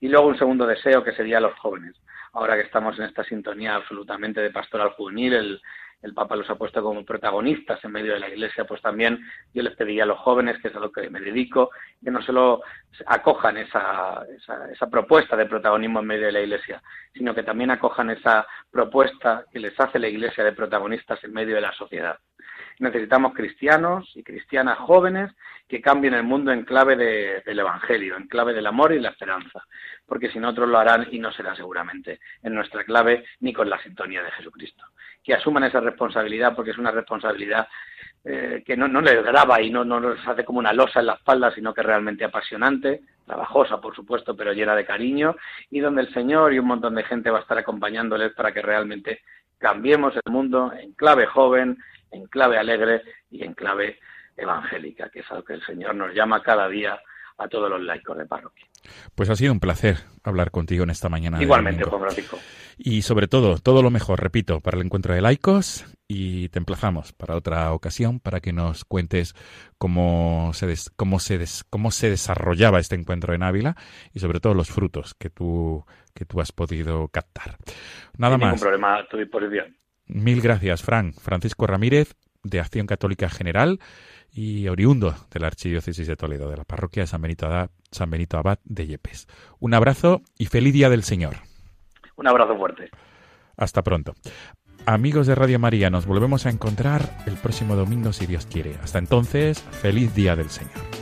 Y 0.00 0.08
luego 0.08 0.28
un 0.28 0.38
segundo 0.38 0.66
deseo 0.66 1.02
que 1.02 1.12
sería 1.12 1.40
los 1.40 1.58
jóvenes. 1.58 1.96
Ahora 2.32 2.54
que 2.54 2.62
estamos 2.62 2.98
en 2.98 3.06
esta 3.06 3.24
sintonía 3.24 3.74
absolutamente 3.74 4.40
de 4.40 4.50
pastoral 4.50 4.90
juvenil, 4.90 5.32
el, 5.32 5.60
el 6.02 6.14
Papa 6.14 6.36
los 6.36 6.48
ha 6.50 6.54
puesto 6.56 6.82
como 6.82 7.04
protagonistas 7.04 7.82
en 7.84 7.92
medio 7.92 8.14
de 8.14 8.20
la 8.20 8.28
Iglesia, 8.28 8.64
pues 8.64 8.80
también 8.82 9.18
yo 9.54 9.62
les 9.62 9.74
pediría 9.74 10.04
a 10.04 10.06
los 10.06 10.18
jóvenes, 10.18 10.60
que 10.60 10.68
es 10.68 10.76
a 10.76 10.80
lo 10.80 10.92
que 10.92 11.08
me 11.10 11.20
dedico, 11.20 11.70
que 12.02 12.10
no 12.10 12.20
solo 12.22 12.62
acojan 13.06 13.56
esa, 13.56 14.22
esa, 14.36 14.70
esa, 14.70 14.90
propuesta 14.90 15.36
de 15.36 15.46
protagonismo 15.46 16.00
en 16.00 16.06
medio 16.06 16.26
de 16.26 16.32
la 16.32 16.40
Iglesia, 16.40 16.82
sino 17.12 17.34
que 17.34 17.42
también 17.42 17.70
acojan 17.70 18.10
esa 18.10 18.46
propuesta 18.70 19.44
que 19.50 19.58
les 19.58 19.78
hace 19.80 19.98
la 19.98 20.08
Iglesia 20.08 20.44
de 20.44 20.52
protagonistas 20.52 21.22
en 21.24 21.32
medio 21.32 21.54
de 21.54 21.62
la 21.62 21.72
sociedad. 21.72 22.18
Necesitamos 22.78 23.32
cristianos 23.32 24.10
y 24.14 24.22
cristianas 24.22 24.78
jóvenes 24.78 25.32
que 25.66 25.80
cambien 25.80 26.14
el 26.14 26.22
mundo 26.22 26.52
en 26.52 26.64
clave 26.64 26.96
del 26.96 27.58
Evangelio, 27.58 28.16
en 28.16 28.28
clave 28.28 28.52
del 28.52 28.66
amor 28.66 28.92
y 28.92 29.00
la 29.00 29.10
esperanza, 29.10 29.64
porque 30.06 30.30
si 30.30 30.38
no 30.38 30.50
otros 30.50 30.68
lo 30.68 30.78
harán 30.78 31.08
y 31.10 31.18
no 31.18 31.32
será 31.32 31.56
seguramente 31.56 32.20
en 32.42 32.54
nuestra 32.54 32.84
clave 32.84 33.24
ni 33.40 33.52
con 33.52 33.68
la 33.68 33.82
sintonía 33.82 34.22
de 34.22 34.30
Jesucristo. 34.32 34.84
Que 35.24 35.34
asuman 35.34 35.64
esa 35.64 35.80
responsabilidad 35.80 36.54
porque 36.54 36.70
es 36.70 36.78
una 36.78 36.90
responsabilidad 36.90 37.66
eh, 38.24 38.62
que 38.64 38.76
no, 38.76 38.88
no 38.88 39.00
les 39.00 39.24
graba 39.24 39.60
y 39.62 39.70
no, 39.70 39.84
no 39.84 39.98
les 40.00 40.26
hace 40.26 40.44
como 40.44 40.58
una 40.58 40.72
losa 40.72 41.00
en 41.00 41.06
la 41.06 41.14
espalda, 41.14 41.52
sino 41.52 41.72
que 41.72 41.80
es 41.80 41.86
realmente 41.86 42.24
apasionante, 42.24 43.00
trabajosa 43.24 43.80
por 43.80 43.94
supuesto, 43.94 44.36
pero 44.36 44.52
llena 44.52 44.74
de 44.74 44.84
cariño 44.84 45.36
y 45.70 45.80
donde 45.80 46.02
el 46.02 46.12
Señor 46.12 46.52
y 46.52 46.58
un 46.58 46.66
montón 46.66 46.94
de 46.94 47.04
gente 47.04 47.30
va 47.30 47.38
a 47.38 47.42
estar 47.42 47.58
acompañándoles 47.58 48.32
para 48.34 48.52
que 48.52 48.62
realmente 48.62 49.20
cambiemos 49.58 50.14
el 50.14 50.32
mundo 50.32 50.72
en 50.72 50.92
clave 50.92 51.26
joven, 51.26 51.78
en 52.10 52.26
clave 52.26 52.58
alegre 52.58 53.02
y 53.30 53.44
en 53.44 53.54
clave 53.54 53.98
evangélica, 54.36 55.08
que 55.10 55.20
es 55.20 55.30
algo 55.30 55.44
que 55.44 55.54
el 55.54 55.64
Señor 55.64 55.94
nos 55.94 56.14
llama 56.14 56.42
cada 56.42 56.68
día 56.68 57.00
a 57.38 57.48
todos 57.48 57.70
los 57.70 57.82
laicos 57.82 58.16
de 58.16 58.26
parroquia. 58.26 58.66
Pues 59.14 59.28
ha 59.30 59.36
sido 59.36 59.52
un 59.52 59.60
placer 59.60 59.98
hablar 60.22 60.50
contigo 60.50 60.84
en 60.84 60.90
esta 60.90 61.08
mañana. 61.08 61.42
Igualmente, 61.42 61.84
Juan 61.84 62.02
Francisco. 62.02 62.38
Y 62.78 63.02
sobre 63.02 63.26
todo, 63.26 63.58
todo 63.58 63.82
lo 63.82 63.90
mejor, 63.90 64.22
repito, 64.22 64.60
para 64.60 64.76
el 64.78 64.84
encuentro 64.84 65.14
de 65.14 65.20
laicos 65.20 65.84
y 66.08 66.48
te 66.50 66.58
emplazamos 66.58 67.12
para 67.12 67.34
otra 67.34 67.72
ocasión 67.72 68.20
para 68.20 68.40
que 68.40 68.52
nos 68.52 68.84
cuentes 68.84 69.34
cómo 69.78 70.50
se, 70.54 70.74
cómo 70.94 71.18
se, 71.18 71.44
cómo 71.68 71.90
se 71.90 72.10
desarrollaba 72.10 72.78
este 72.78 72.94
encuentro 72.94 73.34
en 73.34 73.42
Ávila 73.42 73.76
y 74.12 74.20
sobre 74.20 74.40
todo 74.40 74.54
los 74.54 74.70
frutos 74.70 75.14
que 75.14 75.30
tú, 75.30 75.84
que 76.16 76.24
tú 76.24 76.40
has 76.40 76.50
podido 76.50 77.06
captar. 77.08 77.56
Nada 78.18 78.36
más. 78.38 78.54
Ningún 78.54 78.60
problema 78.60 78.98
a 78.98 79.06
tu 79.06 79.18
disposición. 79.18 79.76
Mil 80.06 80.40
gracias, 80.40 80.82
Fran. 80.82 81.12
Francisco 81.12 81.66
Ramírez, 81.66 82.16
de 82.42 82.60
Acción 82.60 82.86
Católica 82.86 83.28
General 83.28 83.78
y 84.32 84.68
oriundo 84.68 85.14
de 85.30 85.40
la 85.40 85.48
Archidiócesis 85.48 86.06
de 86.06 86.16
Toledo, 86.16 86.50
de 86.50 86.56
la 86.56 86.64
parroquia 86.64 87.02
de 87.02 87.06
San 87.06 87.22
Benito, 87.22 87.48
San 87.90 88.10
Benito 88.10 88.38
Abad 88.38 88.58
de 88.64 88.86
Yepes. 88.86 89.28
Un 89.60 89.74
abrazo 89.74 90.22
y 90.38 90.46
feliz 90.46 90.72
Día 90.72 90.90
del 90.90 91.02
Señor. 91.02 91.36
Un 92.16 92.26
abrazo 92.26 92.56
fuerte. 92.56 92.90
Hasta 93.56 93.82
pronto. 93.82 94.14
Amigos 94.84 95.26
de 95.26 95.34
Radio 95.34 95.58
María, 95.58 95.90
nos 95.90 96.06
volvemos 96.06 96.46
a 96.46 96.50
encontrar 96.50 97.02
el 97.26 97.34
próximo 97.34 97.74
domingo 97.74 98.12
si 98.12 98.26
Dios 98.26 98.46
quiere. 98.46 98.76
Hasta 98.82 98.98
entonces, 98.98 99.60
feliz 99.60 100.14
Día 100.14 100.36
del 100.36 100.50
Señor. 100.50 100.95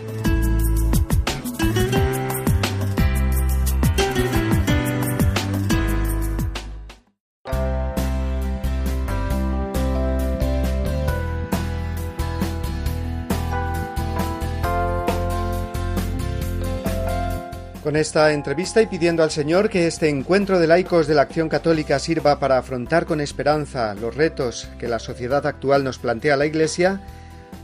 Con 17.95 18.01
esta 18.01 18.33
entrevista 18.33 18.83
y 18.83 18.87
pidiendo 18.87 19.23
al 19.23 19.31
Señor 19.31 19.71
que 19.71 19.87
este 19.87 20.09
encuentro 20.09 20.59
de 20.59 20.67
laicos 20.67 21.07
de 21.07 21.15
la 21.15 21.23
acción 21.23 21.49
católica 21.49 22.01
sirva 22.01 22.41
para 22.41 22.59
afrontar 22.59 23.07
con 23.07 23.21
esperanza 23.21 23.95
los 23.95 24.17
retos 24.17 24.69
que 24.81 24.89
la 24.89 24.99
sociedad 24.99 25.47
actual 25.47 25.85
nos 25.85 26.01
plantea 26.01 26.37
la 26.37 26.45
Iglesia, 26.45 27.01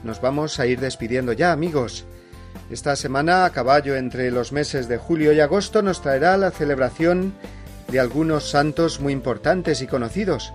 nos 0.04 0.20
vamos 0.20 0.60
a 0.60 0.66
ir 0.66 0.78
despidiendo 0.78 1.32
ya, 1.32 1.50
amigos. 1.50 2.04
Esta 2.70 2.94
semana, 2.94 3.44
a 3.44 3.50
caballo 3.50 3.96
entre 3.96 4.30
los 4.30 4.52
meses 4.52 4.86
de 4.86 4.98
julio 4.98 5.32
y 5.32 5.40
agosto, 5.40 5.82
nos 5.82 6.00
traerá 6.00 6.36
la 6.36 6.52
celebración 6.52 7.34
de 7.88 7.98
algunos 7.98 8.48
santos 8.48 9.00
muy 9.00 9.12
importantes 9.12 9.82
y 9.82 9.88
conocidos, 9.88 10.52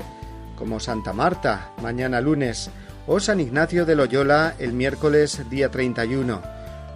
como 0.58 0.80
Santa 0.80 1.12
Marta, 1.12 1.74
mañana 1.82 2.22
lunes, 2.22 2.70
o 3.08 3.20
San 3.20 3.42
Ignacio 3.42 3.86
de 3.86 3.96
Loyola 3.96 4.56
el 4.58 4.72
miércoles 4.72 5.42
día 5.50 5.70
31 5.70 6.56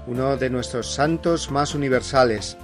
uno 0.09 0.37
de 0.37 0.49
nuestros 0.49 0.91
santos 0.91 1.51
más 1.51 1.75
universales. 1.75 2.57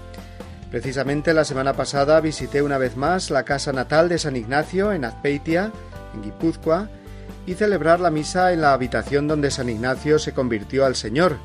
Precisamente 0.76 1.34
la 1.34 1.46
semana 1.46 1.72
pasada 1.72 2.20
visité 2.20 2.62
una 2.62 2.78
vez 2.78 2.98
más 2.98 3.30
la 3.30 3.44
casa 3.44 3.72
natal 3.72 4.10
de 4.10 4.20
San 4.20 4.36
Ignacio 4.36 4.92
en 4.92 5.06
Azpeitia, 5.06 5.72
en 6.14 6.22
Guipúzcoa, 6.22 6.90
y 7.46 7.54
celebrar 7.54 8.02
la 8.02 8.12
misa 8.12 8.52
en 8.52 8.60
la 8.60 8.74
habitación 8.74 9.26
donde 9.26 9.52
San 9.52 9.70
Ignacio 9.70 10.20
se 10.20 10.34
convirtió 10.34 10.86
al 10.86 10.98
Señor 10.98 11.38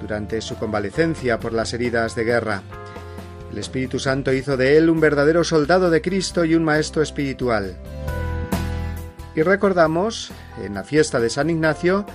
durante 0.00 0.40
su 0.40 0.56
convalecencia 0.56 1.38
por 1.38 1.52
las 1.52 1.74
heridas 1.74 2.14
de 2.14 2.24
guerra. 2.24 2.62
El 3.52 3.58
Espíritu 3.58 3.98
Santo 3.98 4.32
hizo 4.32 4.56
de 4.56 4.78
él 4.78 4.88
un 4.88 4.98
verdadero 4.98 5.44
soldado 5.44 5.90
de 5.90 6.00
Cristo 6.00 6.46
y 6.46 6.54
un 6.54 6.64
maestro 6.64 7.02
espiritual. 7.02 7.76
Y 9.36 9.42
recordamos, 9.42 10.32
en 10.64 10.72
la 10.72 10.84
fiesta 10.84 11.20
de 11.20 11.28
San 11.28 11.50
Ignacio, 11.50 12.06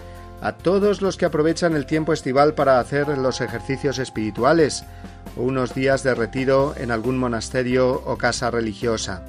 a 0.42 0.54
todos 0.54 1.04
los 1.04 1.16
que 1.16 1.26
aprovechan 1.26 1.76
el 1.76 1.86
tiempo 1.86 2.12
estival 2.12 2.56
para 2.56 2.80
hacer 2.80 3.08
los 3.20 3.40
ejercicios 3.40 4.00
espirituales 4.00 4.84
o 5.40 5.44
unos 5.44 5.74
días 5.74 6.04
de 6.04 6.14
retiro 6.14 6.74
en 6.78 6.92
algún 6.92 7.18
monasterio 7.18 8.04
o 8.06 8.18
casa 8.18 8.52
religiosa. 8.52 9.24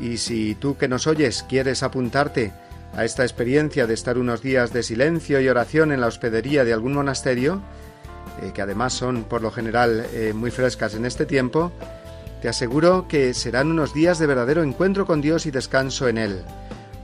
Y 0.00 0.18
si 0.18 0.56
tú 0.56 0.76
que 0.76 0.88
nos 0.88 1.06
oyes 1.06 1.44
quieres 1.48 1.82
apuntarte 1.82 2.52
a 2.94 3.04
esta 3.04 3.22
experiencia 3.22 3.86
de 3.86 3.94
estar 3.94 4.18
unos 4.18 4.42
días 4.42 4.72
de 4.72 4.82
silencio 4.82 5.40
y 5.40 5.48
oración 5.48 5.92
en 5.92 6.00
la 6.00 6.08
hospedería 6.08 6.64
de 6.64 6.72
algún 6.72 6.94
monasterio, 6.94 7.62
eh, 8.42 8.50
que 8.52 8.62
además 8.62 8.94
son 8.94 9.24
por 9.24 9.42
lo 9.42 9.50
general 9.50 10.06
eh, 10.12 10.32
muy 10.34 10.50
frescas 10.50 10.94
en 10.94 11.06
este 11.06 11.24
tiempo, 11.24 11.70
te 12.42 12.48
aseguro 12.48 13.06
que 13.08 13.32
serán 13.32 13.70
unos 13.70 13.94
días 13.94 14.18
de 14.18 14.26
verdadero 14.26 14.62
encuentro 14.62 15.06
con 15.06 15.20
Dios 15.20 15.46
y 15.46 15.50
descanso 15.50 16.08
en 16.08 16.18
Él, 16.18 16.42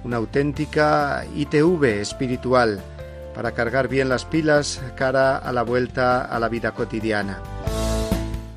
una 0.02 0.16
auténtica 0.16 1.24
ITV 1.36 2.00
espiritual 2.00 2.80
para 3.34 3.52
cargar 3.52 3.88
bien 3.88 4.08
las 4.08 4.24
pilas 4.24 4.82
cara 4.96 5.38
a 5.38 5.52
la 5.52 5.62
vuelta 5.62 6.22
a 6.22 6.38
la 6.38 6.48
vida 6.48 6.72
cotidiana. 6.72 7.38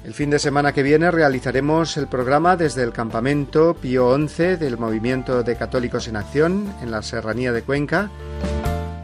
El 0.05 0.13
fin 0.13 0.29
de 0.29 0.37
semana 0.37 0.71
que 0.71 0.83
viene 0.83 1.09
realizaremos 1.09 1.97
el 1.97 2.05
programa 2.05 2.55
desde 2.55 2.83
el 2.83 2.93
campamento 2.93 3.73
Pío 3.73 4.15
XI 4.15 4.55
del 4.55 4.77
Movimiento 4.77 5.41
de 5.41 5.55
Católicos 5.55 6.07
en 6.07 6.15
Acción 6.15 6.71
en 6.83 6.91
la 6.91 7.01
Serranía 7.01 7.51
de 7.51 7.63
Cuenca 7.63 8.11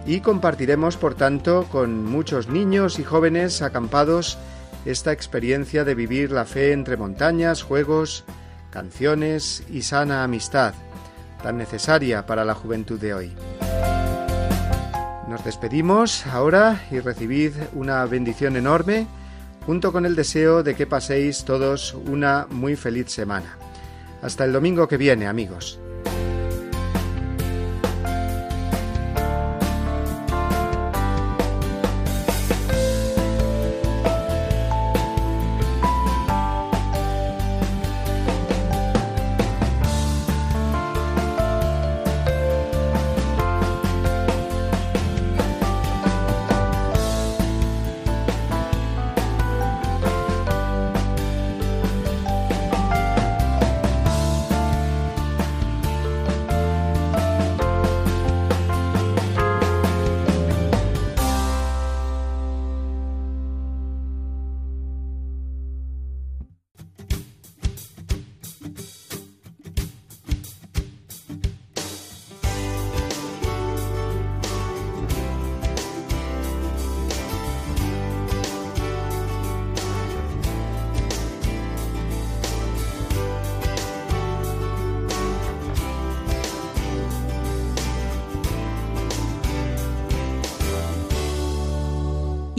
y 0.06 0.20
compartiremos, 0.20 0.98
por 0.98 1.16
tanto, 1.16 1.66
con 1.72 2.06
muchos 2.06 2.50
niños 2.50 3.00
y 3.00 3.04
jóvenes 3.04 3.64
acampados 3.64 4.38
esta 4.86 5.12
experiencia 5.12 5.84
de 5.84 5.96
vivir 5.96 6.32
la 6.32 6.46
fe 6.46 6.72
entre 6.72 6.98
montañas, 6.98 7.64
juegos, 7.64 8.24
canciones 8.70 9.64
y 9.72 9.82
sana 9.82 10.24
amistad, 10.24 10.76
tan 11.42 11.58
necesaria 11.58 12.28
para 12.28 12.46
la 12.46 12.54
juventud 12.54 13.00
de 13.00 13.16
hoy. 13.16 13.34
Nos 15.28 15.44
despedimos 15.44 16.28
ahora 16.28 16.80
y 16.92 17.00
recibid 17.00 17.54
una 17.74 18.06
bendición 18.06 18.56
enorme 18.56 19.08
junto 19.66 19.92
con 19.92 20.06
el 20.06 20.16
deseo 20.16 20.64
de 20.64 20.76
que 20.76 20.88
paséis 20.88 21.44
todos 21.44 21.94
una 21.94 22.48
muy 22.50 22.76
feliz 22.76 23.12
semana. 23.12 23.58
Hasta 24.22 24.46
el 24.46 24.54
domingo 24.54 24.88
que 24.88 24.98
viene, 24.98 25.28
amigos. 25.28 25.80